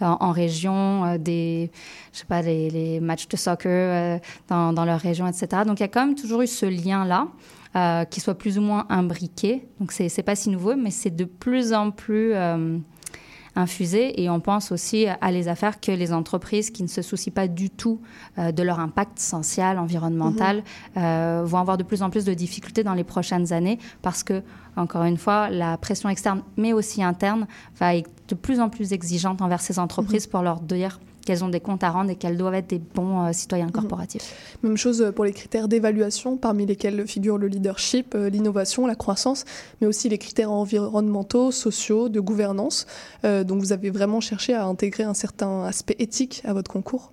[0.00, 1.70] en, région euh, des,
[2.12, 5.62] je sais pas, les, matchs de soccer euh, dans, dans, leur région, etc.
[5.66, 7.26] Donc il y a quand même toujours eu ce lien-là.
[8.08, 9.68] qui soit plus ou moins imbriqué.
[9.80, 12.32] Donc, c'est n'est pas si nouveau, mais c'est de plus en plus
[13.56, 14.22] infusé.
[14.22, 17.48] Et on pense aussi à les affaires que les entreprises qui ne se soucient pas
[17.48, 18.00] du tout
[18.38, 21.02] euh, de leur impact social, environnemental, mhm.
[21.02, 24.42] euh, vont avoir de plus en plus de difficultés dans les prochaines années parce que,
[24.76, 27.46] encore une fois, la pression externe, mais aussi interne,
[27.78, 30.30] va être de plus en plus exigeante envers ces entreprises mhm.
[30.30, 33.26] pour leur dire qu'elles ont des comptes à rendre et qu'elles doivent être des bons
[33.26, 34.56] euh, citoyens corporatifs.
[34.62, 39.44] Même chose pour les critères d'évaluation, parmi lesquels figurent le leadership, euh, l'innovation, la croissance,
[39.80, 42.86] mais aussi les critères environnementaux, sociaux, de gouvernance.
[43.24, 47.12] Euh, donc vous avez vraiment cherché à intégrer un certain aspect éthique à votre concours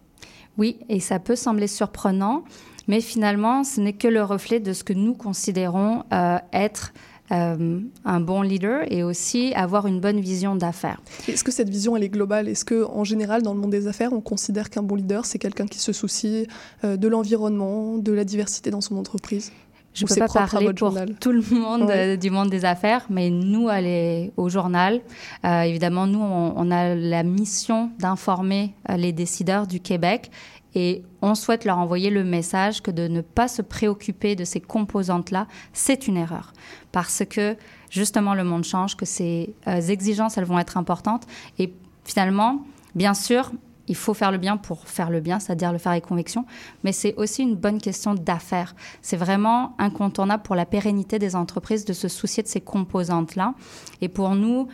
[0.57, 2.43] Oui, et ça peut sembler surprenant,
[2.87, 6.03] mais finalement, ce n'est que le reflet de ce que nous considérons
[6.51, 6.93] être
[7.33, 11.01] euh, un bon leader et aussi avoir une bonne vision d'affaires.
[11.27, 12.47] Est-ce que cette vision, elle est globale?
[12.47, 15.65] Est-ce qu'en général, dans le monde des affaires, on considère qu'un bon leader, c'est quelqu'un
[15.65, 16.47] qui se soucie
[16.83, 19.51] euh, de l'environnement, de la diversité dans son entreprise?
[19.95, 21.13] Je Ou peux pas parler pour journal?
[21.19, 22.13] tout le monde Ouais.
[22.13, 25.01] euh, du monde des affaires, mais nous, aller au journal,
[25.45, 30.31] euh, évidemment, nous, on, on a la mission d'informer euh, les décideurs du Québec
[30.75, 34.59] et on souhaite leur envoyer le message que de ne pas se préoccuper de ces
[34.59, 36.53] composantes-là, c'est une erreur.
[36.91, 37.55] Parce que,
[37.89, 41.25] justement, le monde change, que ces euh, exigences, elles vont être importantes.
[41.59, 42.63] Et finalement,
[42.95, 43.51] bien sûr,
[43.87, 46.45] il faut faire le bien pour faire le bien, c'est-à-dire le faire avec conviction,
[46.83, 48.75] mais c'est aussi une bonne question d'affaires.
[49.01, 53.55] C'est vraiment incontournable pour la pérennité des entreprises de se soucier de ces composantes-là.
[54.01, 54.67] Et pour nous,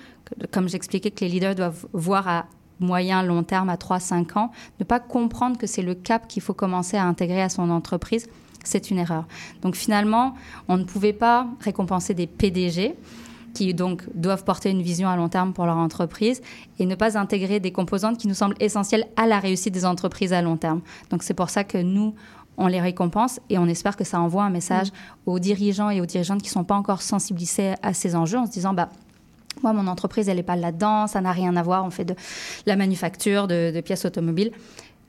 [0.52, 2.46] comme j'expliquais que les leaders doivent voir à
[2.80, 6.54] moyen, long terme, à 3-5 ans, ne pas comprendre que c'est le cap qu'il faut
[6.54, 8.28] commencer à intégrer à son entreprise,
[8.64, 9.26] c'est une erreur.
[9.62, 10.36] Donc finalement,
[10.68, 12.96] on ne pouvait pas récompenser des PDG
[13.54, 16.42] qui donc doivent porter une vision à long terme pour leur entreprise
[16.78, 20.34] et ne pas intégrer des composantes qui nous semblent essentielles à la réussite des entreprises
[20.34, 20.82] à long terme.
[21.10, 22.14] Donc c'est pour ça que nous,
[22.58, 24.90] on les récompense et on espère que ça envoie un message
[25.26, 28.46] aux dirigeants et aux dirigeantes qui ne sont pas encore sensibilisés à ces enjeux en
[28.46, 28.90] se disant, bah,
[29.64, 32.16] moi, mon entreprise, elle n'est pas là-dedans, ça n'a rien à voir, on fait de
[32.66, 34.52] la manufacture, de, de pièces automobiles.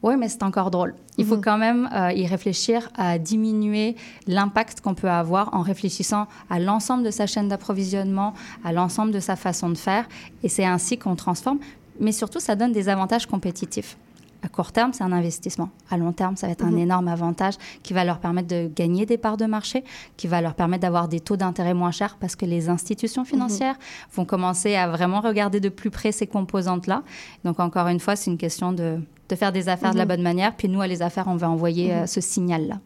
[0.02, 0.94] Oui, mais c'est encore drôle.
[1.18, 6.26] Il faut quand même euh, y réfléchir à diminuer l'impact qu'on peut avoir en réfléchissant
[6.48, 8.32] à l'ensemble de sa chaîne d'approvisionnement,
[8.64, 10.08] à l'ensemble de sa façon de faire.
[10.42, 11.58] Et c'est ainsi qu'on transforme.
[11.98, 13.98] Mais surtout, ça donne des avantages compétitifs.
[14.42, 15.68] À court terme, c'est un investissement.
[15.90, 16.78] À long terme, ça va être un Mhm.
[16.78, 19.84] énorme avantage qui va leur permettre de gagner des parts de marché,
[20.16, 23.76] qui va leur permettre d'avoir des taux d'intérêt moins chers parce que les institutions financières
[24.14, 27.02] vont commencer à vraiment regarder de plus près ces composantes-là.
[27.44, 28.98] Donc, encore une fois, c'est une question de,
[29.30, 30.08] de faire des affaires de la Mhm.
[30.08, 30.56] bonne manière.
[30.56, 32.06] Puis nous, à les affaires, on va envoyer euh, Mhm.
[32.06, 32.80] ce signal-là.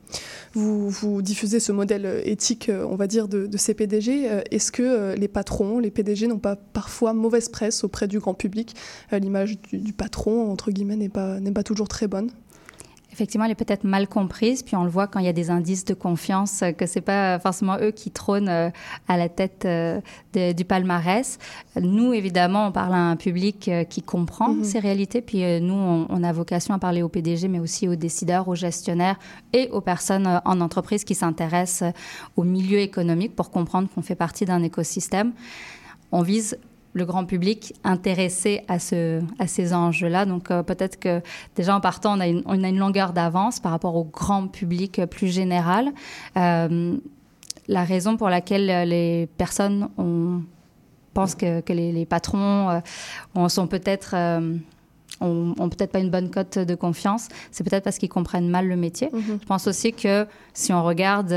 [0.52, 4.30] Vous, vous diffusez ce modèle euh, éthique, euh, on va dire, de, de ces PDG.
[4.30, 8.18] Euh, Est-ce que euh, les patrons, les PDG n'ont pas parfois mauvaise presse auprès du
[8.20, 8.74] grand public?
[9.12, 12.30] Euh, L'image du, du patron, entre guillemets, n'est pas, n'est pas toujours très bonne.
[13.14, 15.48] Effectivement, elle est peut-être mal comprise, puis on le voit quand il y a des
[15.48, 18.70] indices de confiance, euh, que c'est pas forcément eux qui trônent euh,
[19.06, 20.00] à la tête euh,
[20.32, 21.38] de- du palmarès.
[21.80, 24.64] Nous, évidemment, on parle à un public qui comprend Mhm.
[24.64, 27.94] ces réalités, puis nous, on, on a vocation à parler aux PDG, mais aussi aux
[27.94, 29.16] décideurs, aux gestionnaires
[29.52, 31.92] et aux personnes en entreprise qui s'intéressent
[32.36, 35.32] au milieu économique pour comprendre qu'on fait partie d'un écosystème.
[36.10, 36.58] On vise
[36.94, 40.24] le grand public intéressé à, ce, à ces enjeux-là.
[40.24, 41.20] Donc euh, peut-être que
[41.56, 44.46] déjà en partant, on a une, on a une longueur d'avance par rapport au grand
[44.46, 45.92] public plus général.
[46.36, 46.96] Euh,
[47.68, 50.42] la raison pour laquelle les personnes ont,
[51.14, 52.80] pensent que, que les, les patrons
[53.36, 54.14] euh, sont peut-être...
[54.14, 54.56] euh,
[55.20, 58.66] ont, ont peut-être pas une bonne cote de confiance, c'est peut-être parce qu'ils comprennent mal
[58.66, 59.10] le métier.
[59.12, 59.38] Mhm.
[59.40, 61.32] Je pense aussi que si on regarde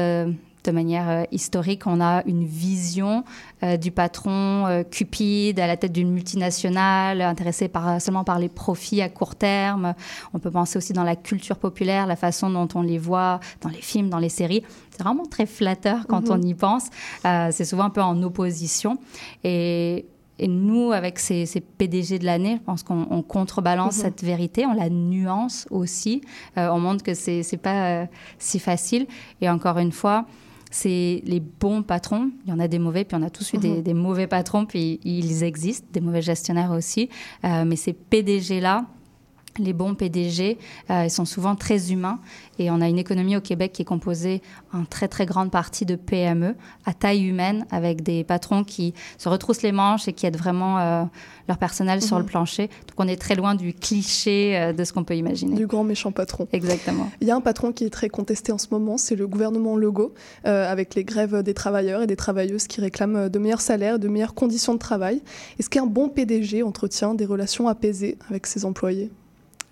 [0.67, 3.23] de manière euh, historique, on a une vision
[3.63, 8.49] euh, du patron euh, cupide à la tête d'une multinationale, intéressé par, seulement par les
[8.49, 9.93] profits à court terme.
[10.33, 13.69] On peut penser aussi dans la culture populaire, la façon dont on les voit dans
[13.69, 14.63] les films, dans les séries.
[14.91, 16.37] C'est vraiment très flatteur quand Mhm.
[16.37, 16.87] on y pense.
[17.23, 18.97] C'est souvent un peu en opposition.
[19.43, 20.05] Et
[20.39, 24.03] et nous, avec ces, ces PDG de l'année, je pense qu'on on contrebalance Mhm.
[24.03, 26.21] cette vérité, on la nuance aussi.
[26.59, 28.05] Euh, on montre que c'est pas euh,
[28.37, 29.07] si facile.
[29.41, 30.25] Et encore une fois,
[30.71, 32.29] c'est les bons patrons.
[32.45, 33.81] Il y en a des mauvais, puis on a tous eu des, Mhm.
[33.83, 37.09] des mauvais patrons, puis ils existent, des mauvais gestionnaires aussi.
[37.45, 38.85] Euh, mais ces PDG-là,
[39.59, 40.57] les bons PDG,
[40.89, 42.19] euh, ils sont souvent très humains
[42.59, 44.41] et on a une économie au Québec qui est composée
[44.73, 49.29] en très très grande partie de PME à taille humaine avec des patrons qui se
[49.29, 51.03] retroussent les manches et qui aident vraiment euh,
[51.47, 52.23] leur personnel sur Mhm.
[52.23, 52.67] le plancher.
[52.67, 55.55] Donc on est très loin du cliché euh, de ce qu'on peut imaginer.
[55.55, 56.47] Du grand méchant patron.
[56.51, 57.09] Exactement.
[57.21, 59.75] Il y a un patron qui est très contesté en ce moment, c'est le gouvernement
[59.77, 64.07] Legault, avec les grèves des travailleurs et des travailleuses qui réclament de meilleurs salaires, de
[64.07, 65.21] meilleures conditions de travail.
[65.59, 69.11] Est-ce qu'un bon PDG entretient des relations apaisées avec ses employés?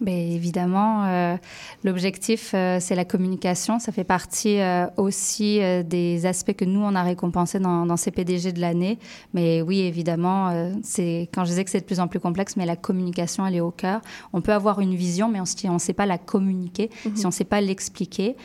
[0.05, 1.35] Ben, évidemment, euh,
[1.83, 3.79] l'objectif, euh, c'est la communication.
[3.79, 7.97] Ça fait partie euh, aussi euh, des aspects que nous, on a récompensés dans, dans
[7.97, 8.99] ces PDG de l'année.
[9.33, 12.55] Mais oui, évidemment, euh, c'est quand je disais que c'est de plus en plus complexe,
[12.55, 14.01] mais la communication, elle est au cœur.
[14.31, 17.15] On peut avoir une vision, mais on, si on ne sait pas la communiquer, Mhm.
[17.15, 18.35] si on ne sait pas l'expliquer,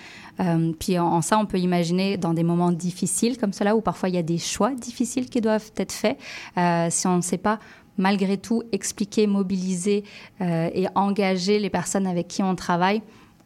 [0.41, 3.83] euh, puis en, en ça, on peut imaginer dans des moments difficiles comme cela, où
[3.83, 6.17] parfois il y a des choix difficiles qui doivent être faits,
[6.57, 7.59] euh, si on ne sait pas
[8.01, 10.03] malgré tout expliquer, mobiliser
[10.41, 13.03] euh, et engager les personnes avec qui on travaille,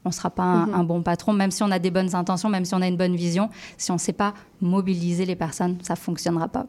[0.07, 0.75] on ne sera pas un, Mhm.
[0.75, 2.97] un bon patron, même si on a des bonnes intentions, même si on a une
[2.97, 3.49] bonne vision.
[3.79, 6.67] Si on ne sait pas mobiliser les personnes, ça ne fonctionnera pas.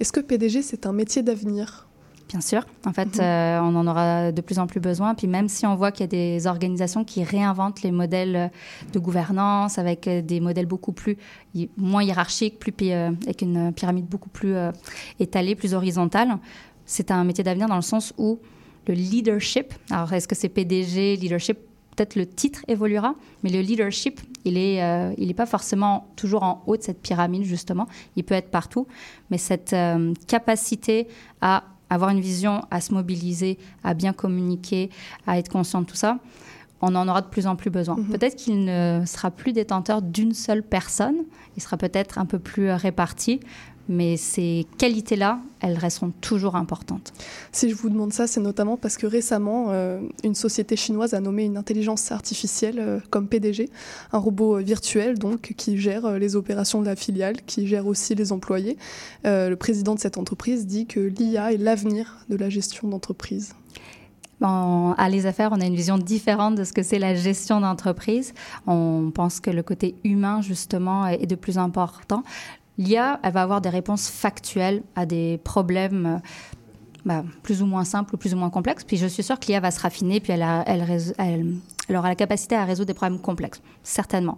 [0.00, 1.86] Est-ce que PDG, c'est un métier d'avenir?
[2.28, 2.64] Bien sûr.
[2.86, 5.14] En fait, euh, on en aura de plus en plus besoin.
[5.14, 8.48] Puis même si on voit qu'il y a des organisations qui réinventent les modèles euh,
[8.94, 11.18] de gouvernance avec des modèles beaucoup plus
[11.76, 14.72] moins hiérarchiques, plus euh, avec une pyramide beaucoup plus euh,
[15.20, 16.38] étalée, plus horizontale,
[16.92, 18.38] c'est un métier d'avenir dans le sens où
[18.86, 21.58] le leadership, alors est-ce que c'est PDG, leadership
[21.96, 26.76] peut-être le titre évoluera, mais le leadership, il n'est euh, pas forcément toujours en haut
[26.76, 27.86] de cette pyramide, justement.
[28.16, 28.86] Il peut être partout,
[29.30, 31.06] mais cette euh, capacité
[31.40, 34.90] à avoir une vision, à se mobiliser, à bien communiquer,
[35.26, 36.18] à être conscient de tout ça,
[36.82, 37.96] on en aura de plus en plus besoin.
[37.96, 38.08] Mhm.
[38.08, 41.16] Peut-être qu'il ne sera plus détenteur d'une seule personne,
[41.56, 43.40] il sera peut-être un peu plus euh, réparti,
[43.88, 47.12] mais ces qualités-là, elles resteront toujours importantes.
[47.50, 51.20] Si je vous demande ça, c'est notamment parce que récemment, euh, une société chinoise a
[51.20, 53.68] nommé une intelligence artificielle euh, comme PDG,
[54.12, 57.86] un robot euh, virtuel donc qui gère euh, les opérations de la filiale, qui gère
[57.86, 58.76] aussi les employés.
[59.24, 63.54] Le président de cette entreprise dit que l'IA est l'avenir de la gestion d'entreprise.
[64.40, 67.60] En- à les affaires, on a une vision différente de ce que c'est la gestion
[67.60, 68.34] d'entreprise.
[68.66, 72.24] On pense que le côté humain, justement, est de plus important.
[72.78, 76.18] L'IA, elle va avoir des réponses factuelles à des problèmes euh,
[77.04, 78.84] bah, plus ou moins simples ou plus ou moins complexes.
[78.84, 80.86] Puis je suis sûre que l'IA va se raffiner, puis elle, a- elle,
[81.18, 81.54] elle-
[81.88, 84.36] elle aura la capacité à résoudre des problèmes complexes, certainement.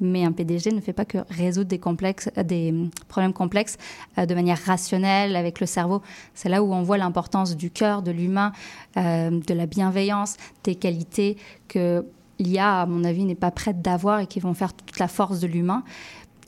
[0.00, 2.72] Mais un PDG ne fait pas que résoudre des, complexes, euh, des
[3.08, 3.76] problèmes complexes
[4.16, 6.02] euh, de manière rationnelle avec le cerveau.
[6.34, 8.52] C'est là où on voit l'importance du cœur, de l'humain,
[8.96, 11.36] euh, de la bienveillance, des qualités
[11.68, 12.04] que
[12.38, 15.40] l'IA, à mon avis, n'est pas prête d'avoir et qui vont faire toute la force
[15.40, 15.82] de l'humain.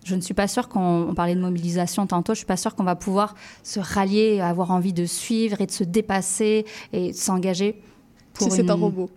[0.06, 2.76] Je ne suis pas sûre qu'on on parlait de mobilisation tantôt, je suis pas sûre
[2.76, 3.34] qu'on va pouvoir
[3.64, 7.82] se rallier, avoir envie de suivre et de se dépasser et de s'engager.
[8.38, 9.10] Si c'est un robot.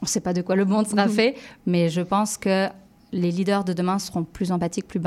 [0.00, 1.12] On ne sait pas de quoi le monde sera Mhm.
[1.12, 1.34] fait,
[1.66, 2.68] mais je pense que
[3.12, 5.00] les leaders de demain seront plus empathiques, plus,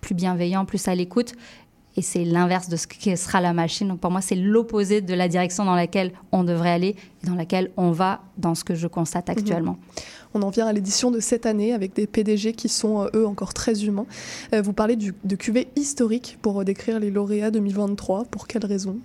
[0.00, 1.32] plus bienveillants, plus à l'écoute.
[1.96, 3.88] Et c'est l'inverse de ce que sera la machine.
[3.88, 7.34] Donc pour moi, c'est l'opposé de la direction dans laquelle on devrait aller et dans
[7.34, 9.76] laquelle on va dans ce que je constate actuellement.
[10.32, 13.26] On en vient à l'édition de cette année avec des PDG qui sont, euh, eux,
[13.26, 14.06] encore très humains.
[14.54, 18.26] Euh, vous parlez du- de cuvée historique pour euh, décrire les lauréats 2023.
[18.26, 18.98] Pour quelles raisons?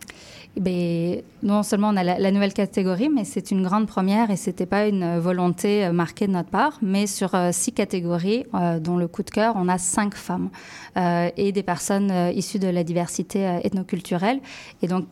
[0.58, 4.30] Eh ben, non seulement on a la, la nouvelle catégorie, mais c'est une grande première
[4.32, 6.78] et c'était pas une volonté marquée de notre part.
[6.84, 10.50] Mais sur euh, six catégories, euh, dont le coup de cœur, on a cinq femmes
[10.96, 14.40] euh, et des personnes issues de la diversité euh, ethnoculturelle.
[14.82, 15.06] Et donc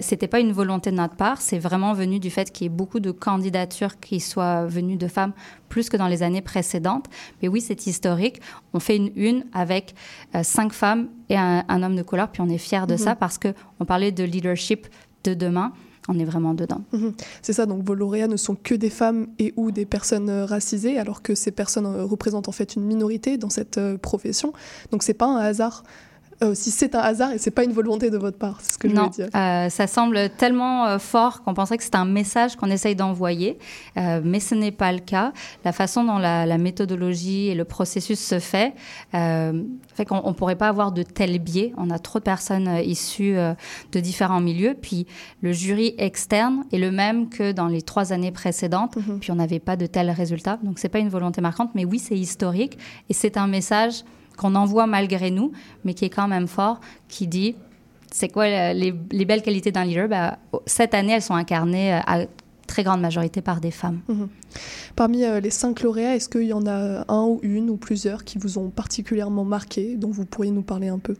[0.00, 2.70] c'était pas une volonté de notre part, c'est vraiment venu du fait qu'il y ait
[2.74, 5.32] beaucoup de candidatures qui soient venues de femmes
[5.68, 7.04] plus que dans les années précédentes.
[7.42, 8.40] Mais oui, c'est historique.
[8.72, 9.94] On fait une une avec
[10.34, 12.98] euh, cinq femmes et un, un homme de couleur, puis on est fiers de Mhm.
[12.98, 14.86] ça parce que on parlait de leadership
[15.24, 15.72] de demain.
[16.08, 16.80] On est vraiment dedans.
[16.94, 17.12] Mhm.
[17.42, 20.46] C'est ça, donc vos lauréats ne sont que des femmes et ou des personnes euh,
[20.46, 24.54] racisées, alors que ces personnes représentent en fait une minorité dans cette profession.
[24.92, 25.82] Donc c'est pas un hasard.
[26.42, 28.78] Euh, si c'est un hasard et c'est pas une volonté de votre part, c'est ce
[28.78, 29.28] que je non, veux dire.
[29.34, 33.58] euh, ça semble tellement euh, fort qu'on penserait que c'est un message qu'on essaye d'envoyer,
[33.96, 35.32] mais ce n'est pas le cas.
[35.64, 38.74] La façon dont la, la méthodologie et le processus se fait
[39.12, 41.72] fait qu'on ne pourrait pas avoir de tels biais.
[41.76, 43.34] On a trop de personnes issues
[43.92, 45.06] de différents milieux, puis
[45.42, 49.60] le jury externe est le même que dans les trois années précédentes, puis on n'avait
[49.60, 50.58] pas de tels résultats.
[50.62, 52.78] Donc c'est pas une volonté marquante, mais oui, c'est historique
[53.08, 54.04] et c'est un message
[54.38, 55.52] qu'on envoie malgré nous,
[55.84, 57.56] mais qui est quand même fort, qui dit
[58.10, 60.08] c'est quoi les, les belles qualités d'un leader?
[60.08, 62.20] Bah, Cette année, elles sont incarnées euh, à
[62.66, 64.00] très grande majorité par des femmes.
[64.08, 64.28] Mhm.
[64.96, 68.24] Parmi euh, les cinq lauréats, est-ce qu'il y en a un ou une ou plusieurs
[68.24, 71.16] qui vous ont particulièrement marqué, dont vous pourriez nous parler un peu?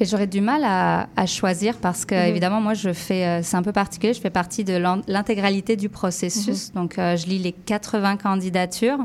[0.00, 2.28] Mais j'aurais du mal à, à choisir parce que, Mhm.
[2.30, 5.76] évidemment, moi, je fais, euh, c'est un peu particulier, je fais partie de l'in- l'intégralité
[5.76, 6.72] du processus.
[6.72, 8.98] Donc, euh, je lis les 80 candidatures.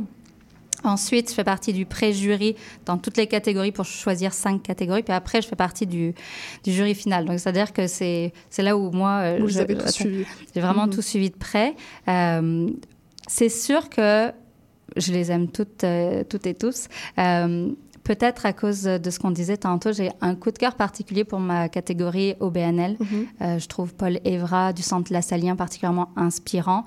[0.84, 2.56] Ensuite, je fais partie du pré-jury
[2.86, 5.04] dans toutes les catégories pour choisir cinq catégories.
[5.04, 6.14] Puis après, je fais partie du,
[6.64, 7.26] du jury final.
[7.26, 9.48] Donc, c'est-à-dire que c'est là où moi, euh.
[10.54, 10.94] J'ai vraiment Mhm.
[10.94, 11.76] tout suivi de près.
[12.08, 12.70] Euh,
[13.28, 14.32] c'est sûr que
[14.98, 16.88] je les aime toutes, euh, toutes et tous.
[17.18, 17.70] Euh,
[18.04, 21.40] Peut-être à cause de ce qu'on disait tantôt, j'ai un coup de cœur particulier pour
[21.40, 22.98] ma catégorie OBNL.
[23.00, 23.08] Mhm.
[23.42, 26.86] Euh, je trouve Paul Evra du Centre Lassalien particulièrement inspirant.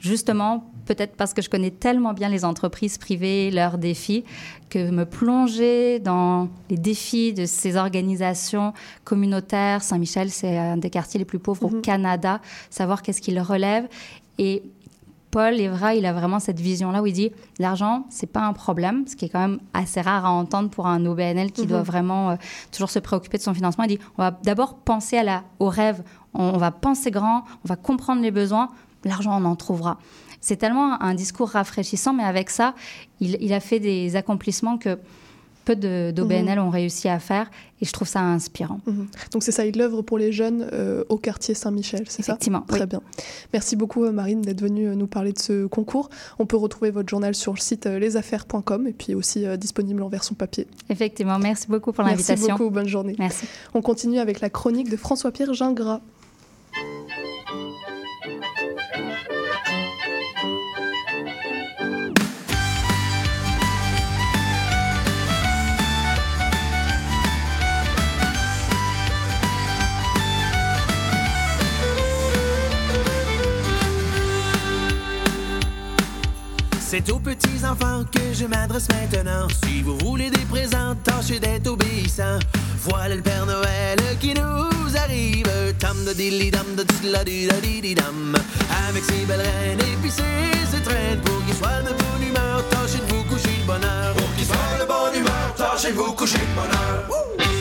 [0.00, 4.24] Justement, peut-être parce que je connais tellement bien les entreprises privées, leurs défis,
[4.70, 8.72] que me plonger dans les défis de ces organisations
[9.04, 12.40] communautaires, Saint-Michel, c'est un des quartiers les plus pauvres au Canada,
[12.70, 13.88] savoir qu'est-ce qu'ils relèvent.
[14.38, 14.62] Et
[15.36, 19.06] Paul Evra, il a vraiment cette vision-là où il dit l'argent, c'est pas un problème,
[19.06, 21.66] ce qui est quand même assez rare à entendre pour un OBNL qui Mhm.
[21.66, 22.36] doit vraiment euh,
[22.72, 23.84] toujours se préoccuper de son financement.
[23.84, 27.44] Il dit on va d'abord penser à la, au rêve, on, on va penser grand,
[27.66, 28.70] on va comprendre les besoins,
[29.04, 29.98] l'argent, on en trouvera.
[30.40, 32.74] C'est tellement un discours rafraîchissant, mais avec ça,
[33.20, 34.98] il, il a fait des accomplissements que
[35.66, 35.76] peu
[36.12, 37.50] d'OBNL ont réussi à faire,
[37.82, 38.80] et je trouve ça inspirant.
[38.86, 39.06] Mhm.
[39.32, 42.32] Donc c'est ça, il œuvre pour les jeunes euh, au quartier Saint-Michel, c'est ça?
[42.32, 42.86] Effectivement, Très oui.
[42.86, 43.02] bien.
[43.52, 46.08] Merci beaucoup euh, Marine d'être venue euh, nous parler de ce concours.
[46.38, 50.08] On peut retrouver votre journal sur le site lesaffaires.com et puis aussi euh, disponible en
[50.08, 50.66] version papier.
[50.88, 52.56] Effectivement, merci beaucoup pour Merci l'invitation.
[52.56, 53.16] beaucoup, bonne journée.
[53.18, 53.46] Merci.
[53.74, 56.00] On continue avec la chronique de François-Pierre Gingras.
[76.88, 79.48] C'est aux petits enfants que je m'adresse maintenant.
[79.64, 82.38] Si vous voulez des présents, tâchez d'être obéissants.
[82.84, 85.48] Voilà le Père Noël qui nous arrive.
[85.80, 87.48] Tam de dilly dam de la di
[87.92, 88.36] dam.
[88.88, 91.20] Avec ses belles reines et puis ses étrennes.
[91.24, 94.14] Pour qu'il soit de bonne humeur, tâchez de vous coucher de bonheur.
[94.14, 97.55] Pour qu'il soit de bonne humeur, tâchez de vous coucher de bonheur.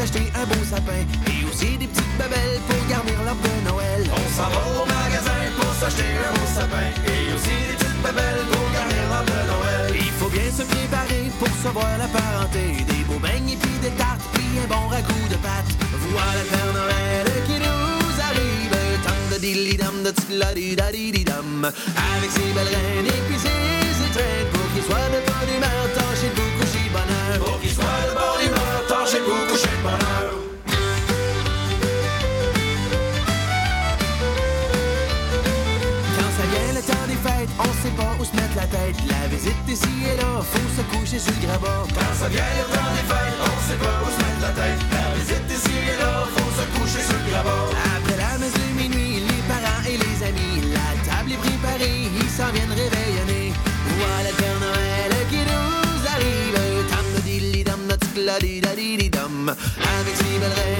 [0.00, 4.02] S'acheter un beau sapin et aussi des petites babelles pour garnir l'arbre de Noël.
[4.08, 8.44] On s'en va au magasin pour s'acheter un beau sapin et aussi des petites babelles
[8.50, 9.92] pour garnir l'arbre de Noël.
[10.00, 13.94] Il faut bien se préparer pour recevoir la parenté, des beaux beignes et puis des
[14.00, 15.74] tartes puis un bon ragoût de pâtes.
[16.14, 21.12] Voilà Père Noël qui nous arrive, tam de dilly dam de la di da di
[21.12, 21.68] di dam,
[22.14, 25.29] avec ses belles reines et puis ses étrennes pour qu'il soit de
[39.40, 41.86] visite ici et là, faut se coucher sur le grabat.
[41.94, 44.80] Quand ça vient le temps des fêtes, on sait pas où se mettre la tête.
[44.92, 47.64] La visite ici et là, faut se coucher sur le grabat.
[47.96, 52.30] Après la messe de minuit, les parents et les amis, la table est préparée, ils
[52.36, 53.52] s'en viennent réveillonner.
[53.98, 56.58] Voilà le Père Noël qui nous arrive.
[56.90, 59.48] Tam de dilly dam de la di da di di dam.
[59.48, 60.79] Avec ses belles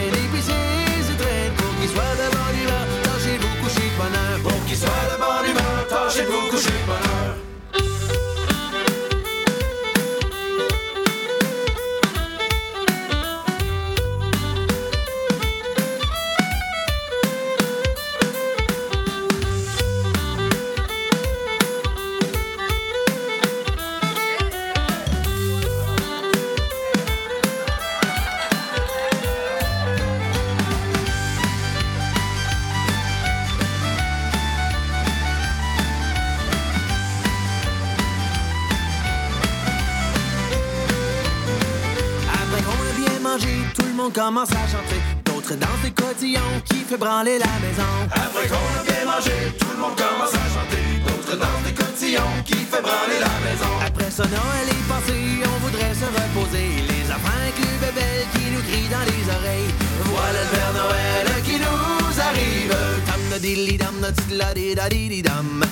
[44.13, 45.01] commence à chanter.
[45.25, 47.91] D'autres dansent des cotillons qui fait branler la maison.
[48.11, 50.90] Après qu'on a bien mangé, tout le monde commence à chanter.
[51.31, 53.71] D'autres dansent des cotillons qui fait branler la maison.
[53.87, 55.15] Après ça, Noël est passé,
[55.47, 56.69] on voudrait se reposer.
[56.91, 59.73] Les enfants incluent bébelles qui nous crient dans les oreilles.
[60.11, 62.75] Voilà le Père Noël qui nous arrive.
[63.07, 64.89] Tam de dilly dam de la di da
[65.31, 65.65] dam.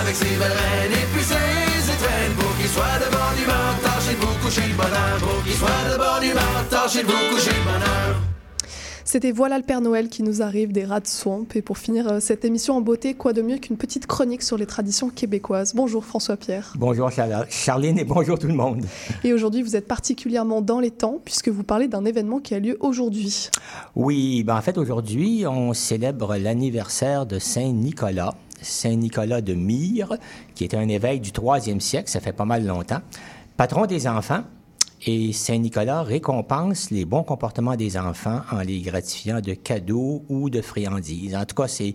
[0.00, 2.34] Avec ses belles reines et puis ses étrennes.
[2.36, 5.16] Pour qu'il soit de bonne humeur, tâchez de vous coucher le bonheur.
[5.20, 8.35] Pour qu'il soit de bonne humeur, tâchez de vous coucher le bonheur.
[9.16, 11.46] C'était Voilà le Père Noël qui nous arrive des rats de swamp.
[11.54, 14.58] Et pour finir euh, cette émission en beauté, quoi de mieux qu'une petite chronique sur
[14.58, 15.74] les traditions québécoises.
[15.74, 16.74] Bonjour François Pierre.
[16.76, 17.10] Bonjour
[17.48, 18.84] Charline et bonjour tout le monde.
[19.24, 22.58] Et aujourd'hui, vous êtes particulièrement dans les temps puisque vous parlez d'un événement qui a
[22.58, 23.48] lieu aujourd'hui.
[23.94, 30.18] Oui, ben en fait aujourd'hui, on célèbre l'anniversaire de Saint Nicolas, Saint Nicolas de Myre,
[30.54, 33.00] qui était un évêque du 3e siècle, ça fait pas mal longtemps,
[33.56, 34.42] patron des enfants.
[35.04, 40.48] Et Saint Nicolas récompense les bons comportements des enfants en les gratifiant de cadeaux ou
[40.50, 41.34] de friandises.
[41.36, 41.94] En tout cas, c'est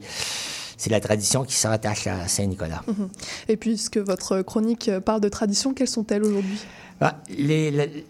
[0.78, 2.82] c'est la tradition qui s'attache à Saint Nicolas.
[2.88, 3.10] Mhm.
[3.50, 6.58] Et puisque votre chronique parle de traditions, quelles sont-elles aujourd'hui?
[7.00, 8.06] Ah, les- les-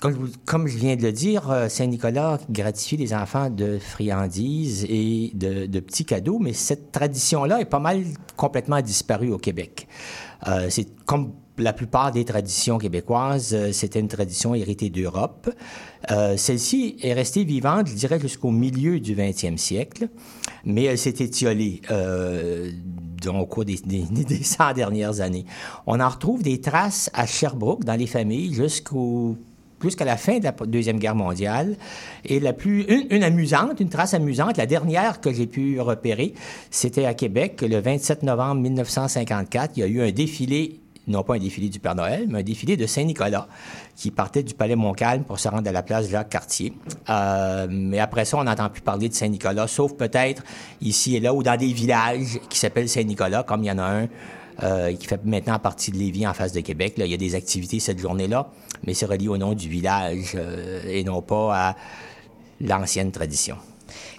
[0.00, 3.78] comme, je vous- comme je viens de le dire, euh, Saint-Nicolas gratifie les enfants de
[3.78, 8.02] friandises et de, de petits cadeaux, mais cette tradition-là est pas mal
[8.36, 9.86] complètement disparue au Québec.
[10.46, 15.50] Euh, c'est comme la plupart des traditions québécoises, euh, c'était une tradition héritée d'Europe.
[16.10, 20.08] Euh, Celle-ci est restée vivante, je dirais, jusqu'au milieu du 20e siècle,
[20.64, 22.70] mais elle s'est étiolée euh,
[23.22, 25.44] dans- au cours des, des, des 100 dernières années.
[25.86, 29.36] On en retrouve des traces à Sherbrooke, dans les familles, jusqu'au
[29.80, 31.76] jusqu'à la fin de la Deuxième Guerre mondiale.
[32.24, 36.34] Et la plus, une amusante, une trace amusante, la dernière que j'ai pu repérer,
[36.68, 39.76] c'était à Québec, le 27 novembre 1954.
[39.76, 42.42] Il y a eu un défilé, non pas un défilé du Père Noël, mais un
[42.42, 43.48] défilé de Saint-Nicolas,
[43.96, 46.72] qui partait du Palais Montcalm pour se rendre à la place Jacques-Cartier.
[47.08, 50.42] Euh, mais après ça, on n'entend plus parler de Saint-Nicolas, sauf peut-être
[50.80, 53.84] ici et là, ou dans des villages qui s'appellent Saint-Nicolas, comme il y en a
[53.84, 54.08] un
[54.62, 56.98] euh, qui fait maintenant partie de Lévis en face de Québec.
[56.98, 58.50] Là, il y a des activités cette journée-là,
[58.84, 61.76] mais c'est relié au nom du village euh, et non pas à
[62.60, 63.56] l'ancienne tradition.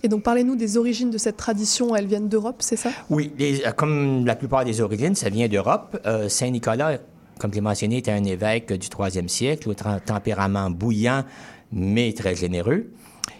[0.03, 1.95] Et donc parlez-nous des origines de cette tradition.
[1.95, 2.89] Elles viennent d'Europe, c'est ça?
[3.09, 5.99] Oui, euh, comme la plupart des origines, ça vient d'Europe.
[6.05, 6.97] Euh, Saint-Nicolas,
[7.39, 11.24] comme j'ai mentionné, était un évêque du 3e siècle, au tempérament bouillant,
[11.72, 12.91] mais très généreux.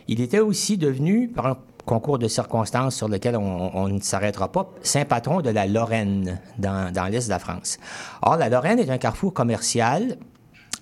[0.08, 4.70] Il était aussi devenu, par un concours de circonstances sur lequel on, ne s'arrêtera pas,
[4.84, 7.80] saint patron de la Lorraine, dans, l'est de la France.
[8.22, 10.18] Or, la Lorraine est un carrefour commercial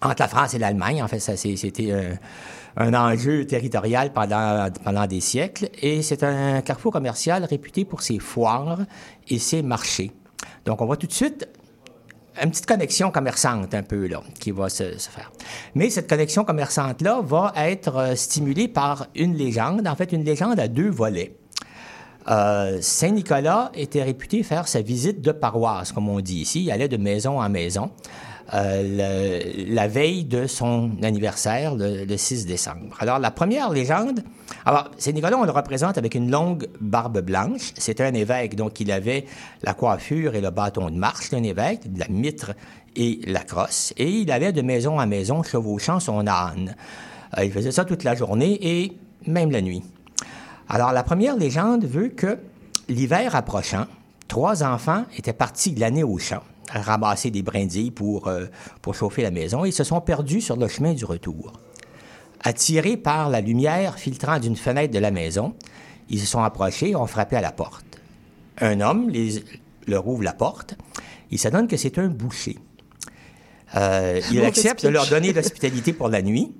[0.02, 1.02] entre la France et l'Allemagne.
[1.02, 1.92] En fait, ça, c'était
[2.78, 5.70] un, enjeu territorial pendant, pendant des siècles.
[5.82, 8.80] Et c'est un carrefour commercial réputé pour ses foires
[9.28, 10.12] et ses marchés.
[10.66, 11.48] Donc, on voit tout de suite
[12.42, 15.32] une petite connexion commerçante un peu là qui va se, faire.
[15.76, 20.24] Mais cette connexion commerçante là va être euh, stimulée par une légende, en fait une
[20.24, 21.36] légende à deux volets.
[22.30, 26.64] Euh, Saint Nicolas était réputé faire sa visite de paroisse, comme on dit ici.
[26.64, 27.92] Il allait de maison en maison.
[28.54, 32.96] Euh, la veille de son anniversaire, le, 6 décembre.
[33.00, 34.24] Alors, la première légende,
[34.66, 37.74] alors, Saint-Nicolas, on le représente avec une longue barbe blanche.
[37.78, 39.26] C'était un évêque, donc il avait
[39.64, 42.54] la coiffure et le bâton de marche d'un évêque, la mitre
[42.96, 43.94] et la crosse.
[43.98, 46.76] Et il allait de maison à maison chevauchant son âne.
[47.38, 49.84] Euh, il faisait ça toute la journée et même la nuit.
[50.70, 52.40] Alors, la première légende veut que
[52.88, 53.88] l'hiver approchant,
[54.30, 58.46] trois enfants étaient partis glaner au champ ramasser des brindilles pour, euh,
[58.82, 61.54] pour chauffer la maison et se sont perdus sur le chemin du retour.
[62.44, 65.56] Attirés par la lumière filtrant d'une fenêtre de la maison,
[66.10, 67.86] ils se sont approchés et ont frappé à la porte.
[68.60, 69.44] Un homme les,
[69.88, 70.76] leur ouvre la porte.
[71.32, 72.58] Il s'adonne que c'est un boucher.
[73.76, 76.54] Euh, il accepte de leur donner l'hospitalité pour la nuit,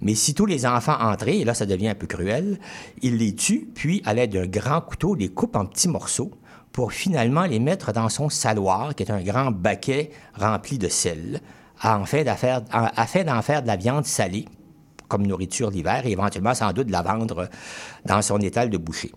[0.00, 2.58] mais si tous les enfants entraient, et là ça devient un peu cruel,
[3.00, 6.32] il les tue, puis à l'aide d'un grand couteau les coupe en petits morceaux
[6.72, 11.40] pour finalement les mettre dans son saloir, qui est un grand baquet rempli de sel,
[11.80, 14.46] afin d'en faire de la viande salée
[15.12, 17.50] comme nourriture l'hiver et éventuellement sans doute de la vendre
[18.06, 19.12] dans son étal de boucher.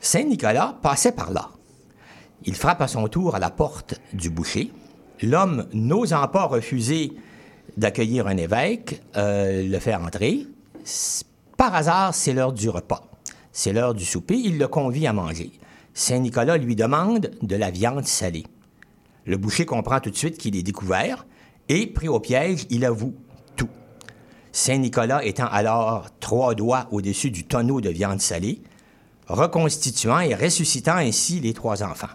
[0.00, 1.48] Saint Nicolas passait par là.
[2.44, 4.70] Il frappe à son tour à la porte du boucher.
[5.22, 7.12] L'homme, n'osant pas refuser
[7.78, 10.46] d'accueillir un évêque, euh, le fait entrer.
[11.56, 13.02] Par hasard, c'est l'heure du repas.
[13.50, 14.36] C'est l'heure du souper.
[14.36, 15.52] Il le convie à manger.
[15.96, 18.44] Saint Nicolas lui demande de la viande salée.
[19.26, 21.24] Le boucher comprend tout de suite qu'il est découvert
[21.68, 23.14] et, pris au piège, il avoue
[23.54, 23.68] tout.
[24.50, 28.60] Saint Nicolas étant alors trois doigts au-dessus du tonneau de viande salée,
[29.28, 32.08] reconstituant et ressuscitant ainsi les trois enfants.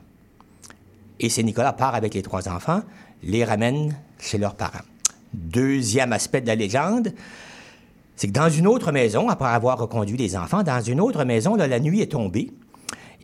[1.22, 2.82] Et Saint Nicolas part avec les trois enfants,
[3.24, 4.84] les ramène chez leurs parents.
[5.34, 7.14] Deuxième aspect de la légende,
[8.18, 11.56] c'est que dans une autre maison, après avoir reconduit les enfants, dans une autre maison,
[11.56, 12.52] la nuit est tombée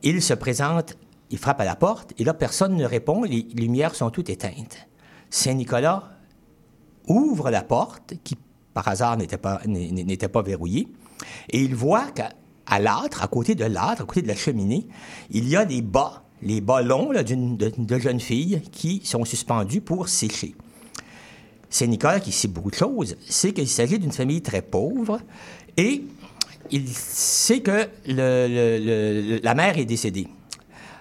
[0.04, 0.98] il se présente,
[1.30, 4.88] il frappe à la porte, et là, personne ne répond, les lumières sont toutes éteintes.
[5.30, 6.12] Saint-Nicolas
[7.08, 8.38] ouvre la porte, qui
[8.74, 10.88] par hasard n'était pas, n'était pas verrouillée,
[11.50, 14.88] et il voit qu'à l'âtre, à côté de l'âtre, à côté de la cheminée,
[15.32, 19.24] il y a des bas, les bas longs d'une, de, de jeunes filles qui sont
[19.26, 20.56] suspendus pour sécher.
[21.70, 25.20] Saint-Nicolas, qui sait beaucoup de choses, sait qu'il s'agit d'une famille très pauvre
[25.78, 26.04] et
[26.72, 30.28] il sait que la mère est décédée.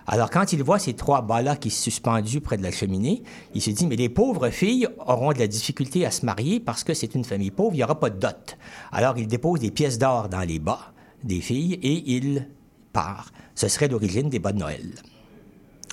[0.07, 3.23] Alors, quand il voit ces trois bas-là qui sont suspendus près de la cheminée,
[3.55, 6.85] il se dit, mais les pauvres filles auront de la difficulté à se marier parce
[6.85, 8.59] que c'est une famille pauvre, il n'y aura pas de dot.
[8.93, 10.93] Alors, il dépose des pièces d'or dans les bas
[11.23, 12.47] des filles et il
[12.93, 13.33] part.
[13.55, 14.91] Ce serait l'origine des bas de Noël.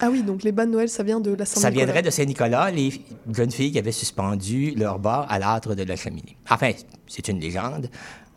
[0.01, 1.61] Ah oui, donc les bas de Noël, ça vient de la Saint-Nicolas.
[1.61, 2.91] Ça viendrait de Saint-Nicolas, les
[3.31, 6.35] jeunes filles qui avaient suspendu leurs bas à l'âtre de la cheminée.
[6.49, 6.71] Enfin,
[7.07, 7.87] c'est une légende.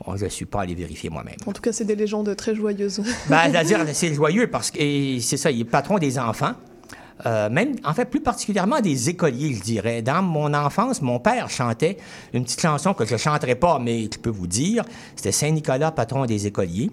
[0.07, 1.37] Oh, je ne suis pas allé vérifier moi-même.
[1.47, 3.01] En tout cas, c'est des légendes très joyeuses.
[3.29, 4.79] ben, c'est-à-dire, c'est joyeux parce que
[5.21, 6.53] c'est ça, il est patron des enfants.
[7.27, 10.03] Euh, même, en fait, plus particulièrement des écoliers, je dirais.
[10.03, 11.97] Dans mon enfance, mon père chantait
[12.33, 14.85] une petite chanson que je ne chanterai pas, mais je peux vous dire.
[15.15, 16.91] C'était Saint-Nicolas, patron des écoliers.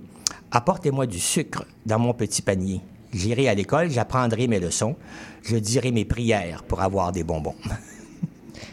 [0.51, 2.81] Apportez-moi du sucre dans mon petit panier.
[3.13, 4.95] J'irai à l'école, j'apprendrai mes leçons,
[5.43, 7.55] je dirai mes prières pour avoir des bonbons.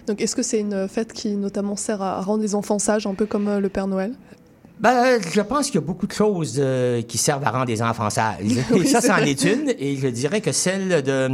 [0.07, 3.15] Donc, est-ce que c'est une fête qui notamment sert à rendre les enfants sages, un
[3.15, 4.13] peu comme euh, le Père Noël?
[4.81, 7.83] Ben, je pense qu'il y a beaucoup de choses euh, qui servent à rendre les
[7.83, 8.45] enfants sages.
[8.77, 9.75] et ça, c'en est une.
[9.77, 11.31] Et je dirais que celle de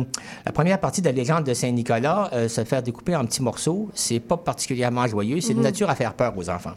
[0.47, 3.91] la première partie de la légende de Saint-Nicolas, euh, se faire découper en petits morceaux,
[3.93, 5.43] c'est pas particulièrement joyeux.
[5.43, 5.65] C'est de mhm.
[5.65, 6.73] nature à faire peur aux enfants.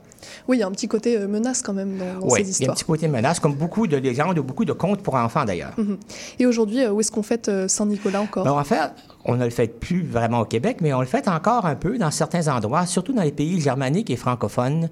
[0.50, 2.32] Oui, il y a un petit côté menace quand même dans, ces histoires.
[2.34, 4.74] Oui, il y a un petit côté menace, comme beaucoup de légendes ou beaucoup de
[4.74, 5.74] contes pour enfants d'ailleurs.
[5.78, 5.98] Mhm.
[6.40, 8.44] Et aujourd'hui, où est-ce qu'on fête Saint-Nicolas encore?
[8.44, 8.92] Ben, En fait,
[9.28, 11.98] on ne le fait plus vraiment au Québec, mais on le fait encore un peu
[11.98, 14.90] dans certains endroits, surtout dans les pays germaniques et francophones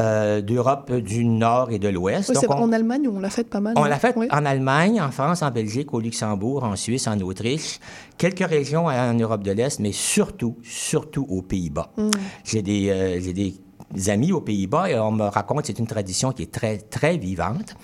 [0.00, 2.30] euh, d'Europe du Nord et de l'Ouest.
[2.30, 3.74] Oui, en Allemagne, on l'a fait pas mal.
[3.76, 7.80] On l'a fait en Allemagne, en France, en Belgique, au Luxembourg, en Suisse, en Autriche,
[8.16, 11.90] quelques régions en Europe de l'Est, mais surtout, surtout aux Pays-Bas.
[11.96, 12.10] Mm.
[12.44, 16.32] J'ai des, euh, des amis aux Pays-Bas et on me raconte que c'est une tradition
[16.32, 17.76] qui est très, très vivante.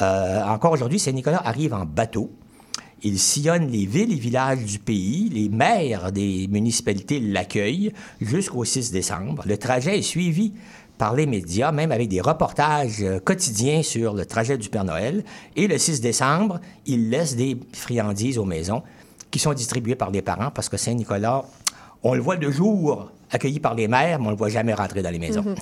[0.00, 2.30] Euh, encore aujourd'hui, Saint-Nicolas arrive en bateau.
[3.04, 5.28] Il sillonne les villes et villages du pays.
[5.28, 9.42] Les maires des municipalités l'accueillent jusqu'au 6 décembre.
[9.46, 10.52] Le trajet est suivi
[10.98, 15.24] par les médias, même avec des reportages euh, quotidiens sur le trajet du Père Noël.
[15.56, 18.82] Et le 6 décembre, il laisse des friandises aux maisons
[19.30, 21.44] qui sont distribuées par les parents parce que Saint-Nicolas,
[22.04, 24.74] on le voit de jour accueilli par les mères, mais on ne le voit jamais
[24.74, 25.42] rentrer dans les maisons.
[25.42, 25.54] Mhm.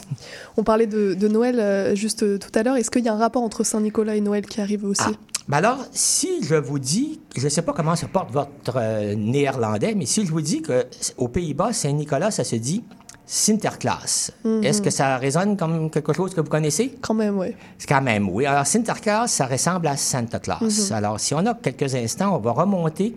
[0.57, 2.77] On parlait de, de Noël euh, juste euh, tout à l'heure.
[2.77, 5.17] Est-ce qu'il y a un rapport entre Saint-Nicolas et Noël qui arrive aussi?
[5.53, 9.95] Alors, si je vous dis, je ne sais pas comment se porte votre euh, néerlandais,
[9.97, 12.85] mais si je vous dis que s- aux Pays-Bas, Saint-Nicolas, ça se dit
[13.27, 14.31] Sinterklaas.
[14.45, 14.65] Mhm.
[14.65, 16.97] Est-ce que ça résonne comme quelque chose que vous connaissez?
[17.01, 17.49] Quand même, oui.
[17.79, 18.47] C'est quand même, oui.
[18.47, 20.91] Alors, Sinterklaas, ça ressemble à Santa Claus.
[20.91, 20.97] Mhm.
[20.97, 23.17] Alors, si on a quelques instants, on va remonter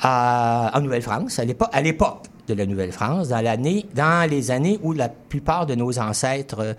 [0.00, 4.78] à, en Nouvelle-France, à l'époque, à l'époque de la Nouvelle-France, dans, l'année, dans les années
[4.82, 6.74] où la plupart de nos ancêtres, euh,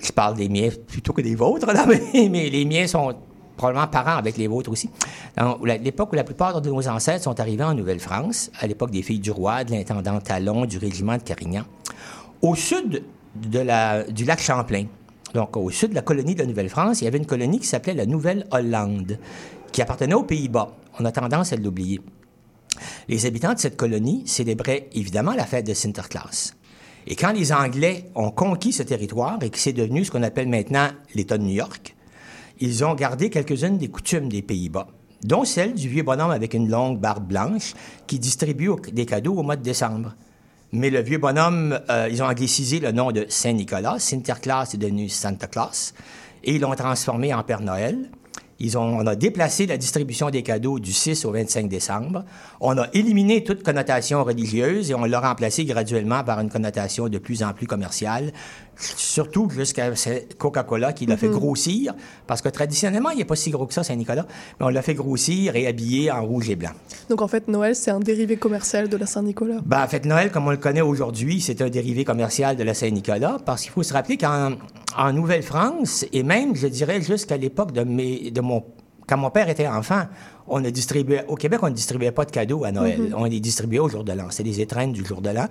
[0.00, 3.14] je parle des miens plutôt que des vôtres, là, mais, mais les miens sont
[3.60, 4.88] probablement parents avec les vôtres aussi.
[5.82, 9.18] L'époque où la plupart de nos ancêtres sont arrivés en Nouvelle-France, à l'époque des filles
[9.18, 11.64] du roi, de l'intendant Talon, du régiment de Carignan,
[12.40, 13.04] au sud
[13.34, 14.86] du lac Champlain,
[15.34, 17.66] donc au sud de la colonie de la Nouvelle-France, il y avait une colonie qui
[17.66, 19.18] s'appelait la Nouvelle-Hollande,
[19.72, 20.74] qui appartenait aux Pays-Bas.
[20.98, 22.00] On a tendance à l'oublier.
[23.08, 26.54] Les habitants de cette colonie célébraient évidemment la fête de Sinterklaas.
[27.06, 30.48] Et quand les Anglais ont conquis ce territoire et que c'est devenu ce qu'on appelle
[30.48, 31.94] maintenant l'État de New York,
[32.60, 34.86] ils ont gardé quelques-unes des coutumes des Pays-Bas,
[35.24, 37.74] dont celle du vieux bonhomme avec une longue barbe blanche
[38.06, 40.14] qui distribue des cadeaux au mois de décembre.
[40.72, 43.98] Mais le vieux bonhomme, euh, ils ont anglicisé le nom de Saint-Nicolas.
[43.98, 45.94] Sinterklaas est devenu Santa Claus.
[46.44, 48.08] Et ils l'ont transformé en Père Noël.
[48.62, 52.24] Ils ont, on a déplacé la distribution des cadeaux du 6 au 25 décembre.
[52.60, 57.16] On a éliminé toute connotation religieuse et on l'a remplacé graduellement par une connotation de
[57.16, 58.32] plus en plus commerciale,
[58.80, 59.90] surtout jusqu'à
[60.38, 61.34] Coca-Cola qui l'a fait Mhm.
[61.34, 61.94] grossir,
[62.26, 64.26] parce que traditionnellement, il n'est pas si gros que ça, Saint-Nicolas,
[64.58, 66.70] mais on l'a fait grossir et habillé en rouge et blanc.
[67.08, 69.58] Donc en fait, Noël, c'est un dérivé commercial de la Saint-Nicolas.
[69.64, 72.74] Ben, en fait, Noël, comme on le connaît aujourd'hui, c'est un dérivé commercial de la
[72.74, 74.52] Saint-Nicolas, parce qu'il faut se rappeler qu'en
[74.96, 78.64] en Nouvelle-France, et même, je dirais, jusqu'à l'époque de, mes, de mon...
[79.10, 80.02] Quand mon père était enfant,
[80.46, 81.24] on ne distribuait...
[81.26, 83.00] Au Québec, on ne distribuait pas de cadeaux à Noël.
[83.00, 83.14] Mhm.
[83.16, 84.26] On les distribuait au jour de l'an.
[84.30, 85.46] C'est des étrennes du jour de l'an.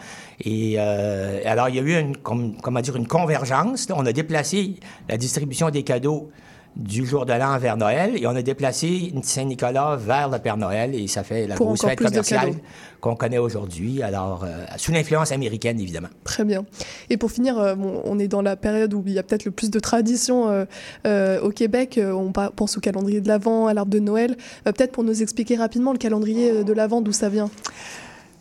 [0.45, 3.89] Et euh, alors, il y a eu une, comme- comment dire, une convergence.
[3.89, 3.95] là.
[3.97, 4.75] On a déplacé
[5.09, 6.29] la distribution des cadeaux
[6.75, 10.95] du jour de l'an vers Noël et on a déplacé Saint-Nicolas vers le Père Noël
[10.95, 12.53] et ça fait la Pour grosse fête commerciale
[13.01, 16.09] qu'on connaît aujourd'hui, alors euh, sous l'influence américaine, évidemment.
[16.23, 16.65] Très bien.
[17.09, 19.45] Et pour finir, euh, bon, on est dans la période où il y a peut-être
[19.45, 20.65] le plus de traditions
[21.05, 21.99] euh, au Québec.
[22.03, 24.35] On pense au calendrier de l'Avent, à l'arbre de Noël.
[24.63, 27.49] Peut-être pour nous expliquer rapidement le calendrier de l'Avent, d'où ça vient?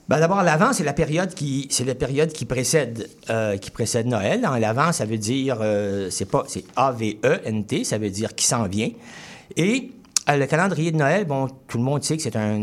[0.08, 4.06] Ben, D'abord, l'Avent, c'est la période qui, c'est la période qui précède, euh, qui précède
[4.06, 4.46] Noël.
[4.46, 8.66] En l'Avent, ça veut dire, euh, c'est pas, c'est A-V-E-N-T, ça veut dire qui s'en
[8.66, 8.88] vient.
[9.56, 9.92] Et
[10.30, 12.62] euh, le calendrier de Noël, bon, tout le monde sait que c'est un,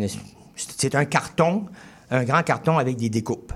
[0.55, 1.65] c'est un carton,
[2.09, 3.53] un grand carton avec des découpes.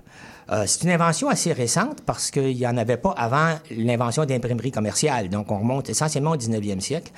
[0.52, 4.72] Euh, c'est une invention assez récente parce qu'il n'y en avait pas avant l'invention d'imprimerie
[4.72, 5.30] commerciale.
[5.30, 7.12] Donc, on remonte essentiellement au 19e siècle.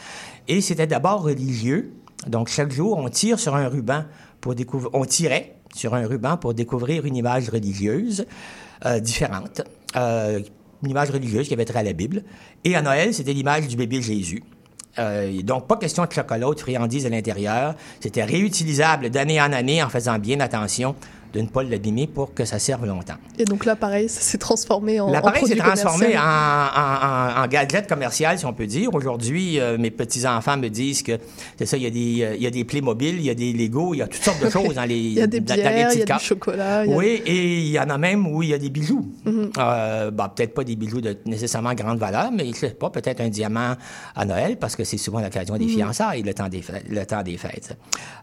[0.48, 1.94] Et c'était d'abord religieux.
[2.28, 4.06] Donc, chaque jour, on tire sur un ruban
[4.40, 4.90] pour découvrir...
[4.94, 8.26] On tirait sur un ruban pour découvrir une image religieuse
[8.86, 9.62] euh, différente.
[9.96, 10.42] Euh,
[10.84, 12.24] une image religieuse qui avait trait à la Bible.
[12.64, 14.44] Et à Noël, c'était l'image du bébé Jésus.
[15.00, 17.76] Euh, donc, pas question de chocolat ou de friandises à l'intérieur.
[18.00, 20.96] C'était réutilisable d'année en année en faisant bien attention
[21.34, 23.16] de ne pas l'abîmer pour que ça serve longtemps.
[23.40, 25.10] Et donc là, pareil, ça s'est transformé en.
[25.12, 28.94] L'appareil s'est transformé en, en, en- gadget commercial, si on peut dire.
[28.94, 31.14] Aujourd'hui, euh, mes petits-enfants me disent que
[31.58, 33.34] c'est ça, il y, a des, euh, il y a des Playmobil, il y a
[33.36, 35.40] des Lego, il y a toutes sortes de choses dans les Il y a des
[35.40, 36.24] dans- dans les bières, il y a petites du cartes.
[36.24, 36.86] chocolat.
[36.86, 38.70] il y a- Oui, et il y en a même où il y a des
[38.70, 39.08] bijoux.
[39.26, 39.52] Mhm.
[39.58, 43.22] Euh, bah, peut-être pas des bijoux de nécessairement grande valeur, mais je sais pas, peut-être
[43.22, 43.76] un diamant
[44.16, 45.72] à Noël, parce que c'est souvent l'occasion des Mhm.
[45.72, 46.86] fiançailles, le temps des fêtes.
[46.90, 47.78] Le temps des fêtes.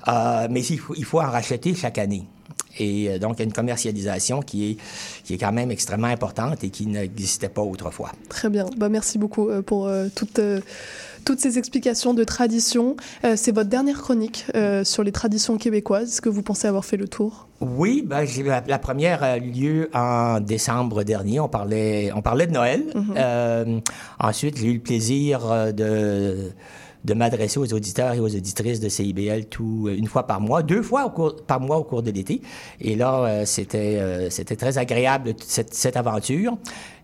[0.09, 2.25] Euh, mais il faut, il faut en racheter chaque année.
[2.79, 4.76] Et euh, donc, il y a une commercialisation qui est,
[5.24, 8.12] qui est quand même extrêmement importante et qui n'existait pas autrefois.
[8.29, 8.66] Très bien.
[8.76, 10.41] Bah, merci beaucoup euh, pour euh, toutes,
[11.24, 12.97] toutes ces explications de tradition.
[13.37, 14.47] C'est votre dernière chronique
[14.85, 16.12] sur les traditions québécoises.
[16.12, 17.49] Est-ce que vous pensez avoir fait le tour?
[17.61, 18.24] Oui, ben,
[18.66, 21.41] la, première a eu lieu en décembre dernier.
[21.41, 22.85] On parlait, on parlait de Noël.
[22.95, 23.14] Mhm.
[23.16, 23.81] Euh,
[24.20, 26.53] ensuite, j'ai eu le plaisir de,
[27.05, 30.62] de m'adresser aux auditeurs et aux auditrices de CIBL tout, euh, une fois par mois,
[30.62, 32.40] deux fois au cours, par mois au cours de l'été.
[32.80, 36.59] Et là, euh, c'était, euh, c'était très agréable cette, cette aventure.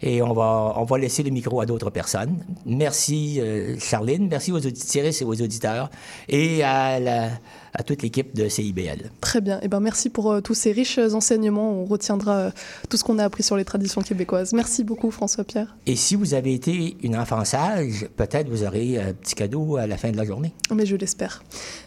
[0.07, 2.37] Et on va, on va laisser le micro à d'autres personnes.
[2.67, 4.29] Merci, euh, Charline.
[4.29, 5.91] Merci aux auditrices et aux auditeurs.
[6.29, 7.31] Et à, la-
[7.73, 9.11] à toute l'équipe de CIBL.
[9.23, 9.59] Très bien.
[9.63, 11.73] Et ben, merci pour euh, tous ces riches enseignements.
[11.73, 12.51] On retiendra euh,
[12.91, 14.53] tout ce qu'on a appris sur les traditions québécoises.
[14.53, 15.75] Merci beaucoup, François-Pierre.
[15.87, 19.87] Et si vous avez été une enfant sage, peut-être vous aurez un petit cadeau à
[19.87, 20.53] la fin de la journée.
[20.75, 21.43] Mais je l'espère.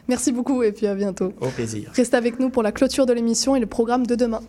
[0.07, 1.33] Merci beaucoup et puis à bientôt.
[1.39, 1.91] Au plaisir.
[1.93, 4.41] Restez avec nous pour la clôture de l'émission et le programme de demain.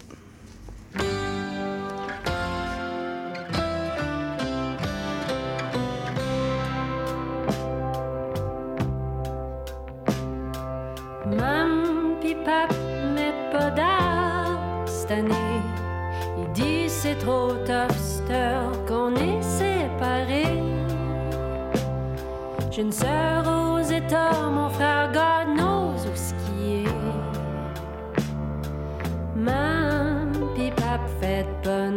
[12.49, 12.73] Mam pis pap
[13.15, 15.61] mettent pas d'arbre cette année.
[16.39, 18.23] Ils disent trop tough,
[18.87, 20.63] qu'on est séparés.
[22.71, 26.85] J'ai une sœur aux États, mon frère God knows où est.
[29.37, 31.91] Mam pis pap, faites pas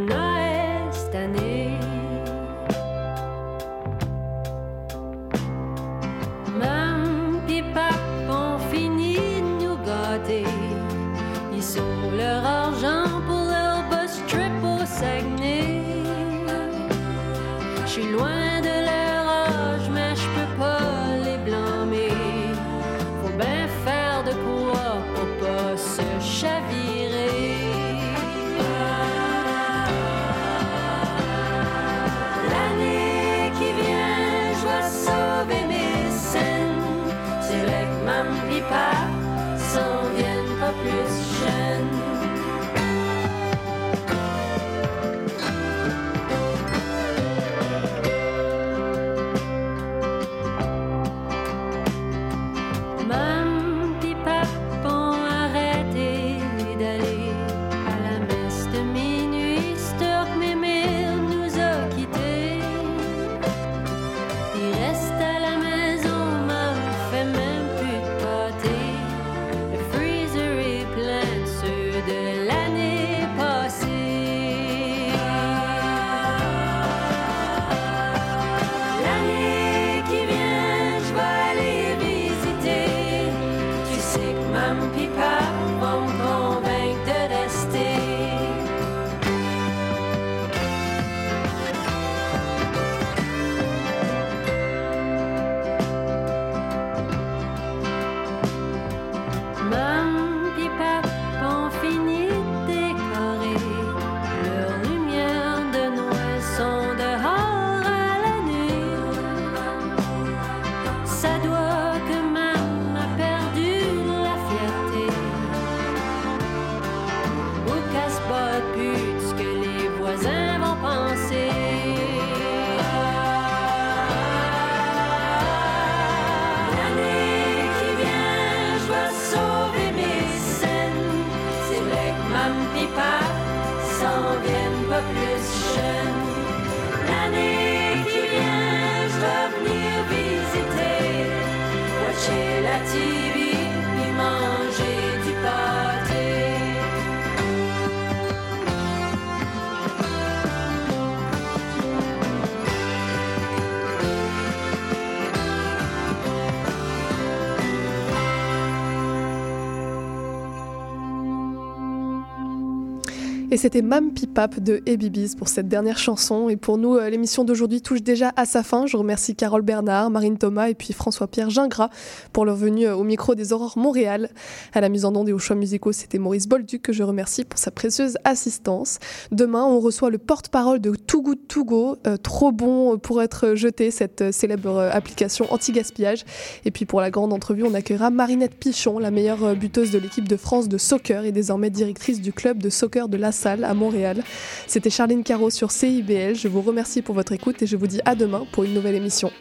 [163.54, 166.48] Et c'était Mam Pipap de Ebibis pour cette dernière chanson.
[166.48, 168.86] Et pour nous, euh, l'émission d'aujourd'hui touche déjà à sa fin.
[168.86, 171.90] Je remercie Carole Bernard, Marine Thomas et puis François-Pierre Gingras
[172.32, 174.30] pour leur venue euh, au micro des Aurores Montréal.
[174.72, 177.44] À la mise en onde et aux choix musicaux, c'était Maurice Bolduc que je remercie
[177.44, 179.00] pour sa précieuse assistance.
[179.34, 183.56] Demain, on reçoit le porte-parole de Too Good To Go, euh, trop bon pour être
[183.56, 186.24] jeté, cette célèbre application anti-gaspillage.
[186.64, 190.30] Et puis pour la grande entrevue, on accueillera Marinette Pichon, la meilleure buteuse de l'équipe
[190.30, 194.24] de France de soccer et désormais directrice du club de soccer de La À Montréal.
[194.68, 196.36] C'était Charline Caro sur CIBL.
[196.36, 198.96] Je vous remercie pour votre écoute et je vous dis à demain pour une nouvelle
[198.96, 199.32] émission.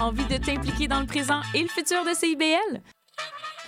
[0.00, 2.97] Envie de t'impliquer dans le présent et le futur de CIBL?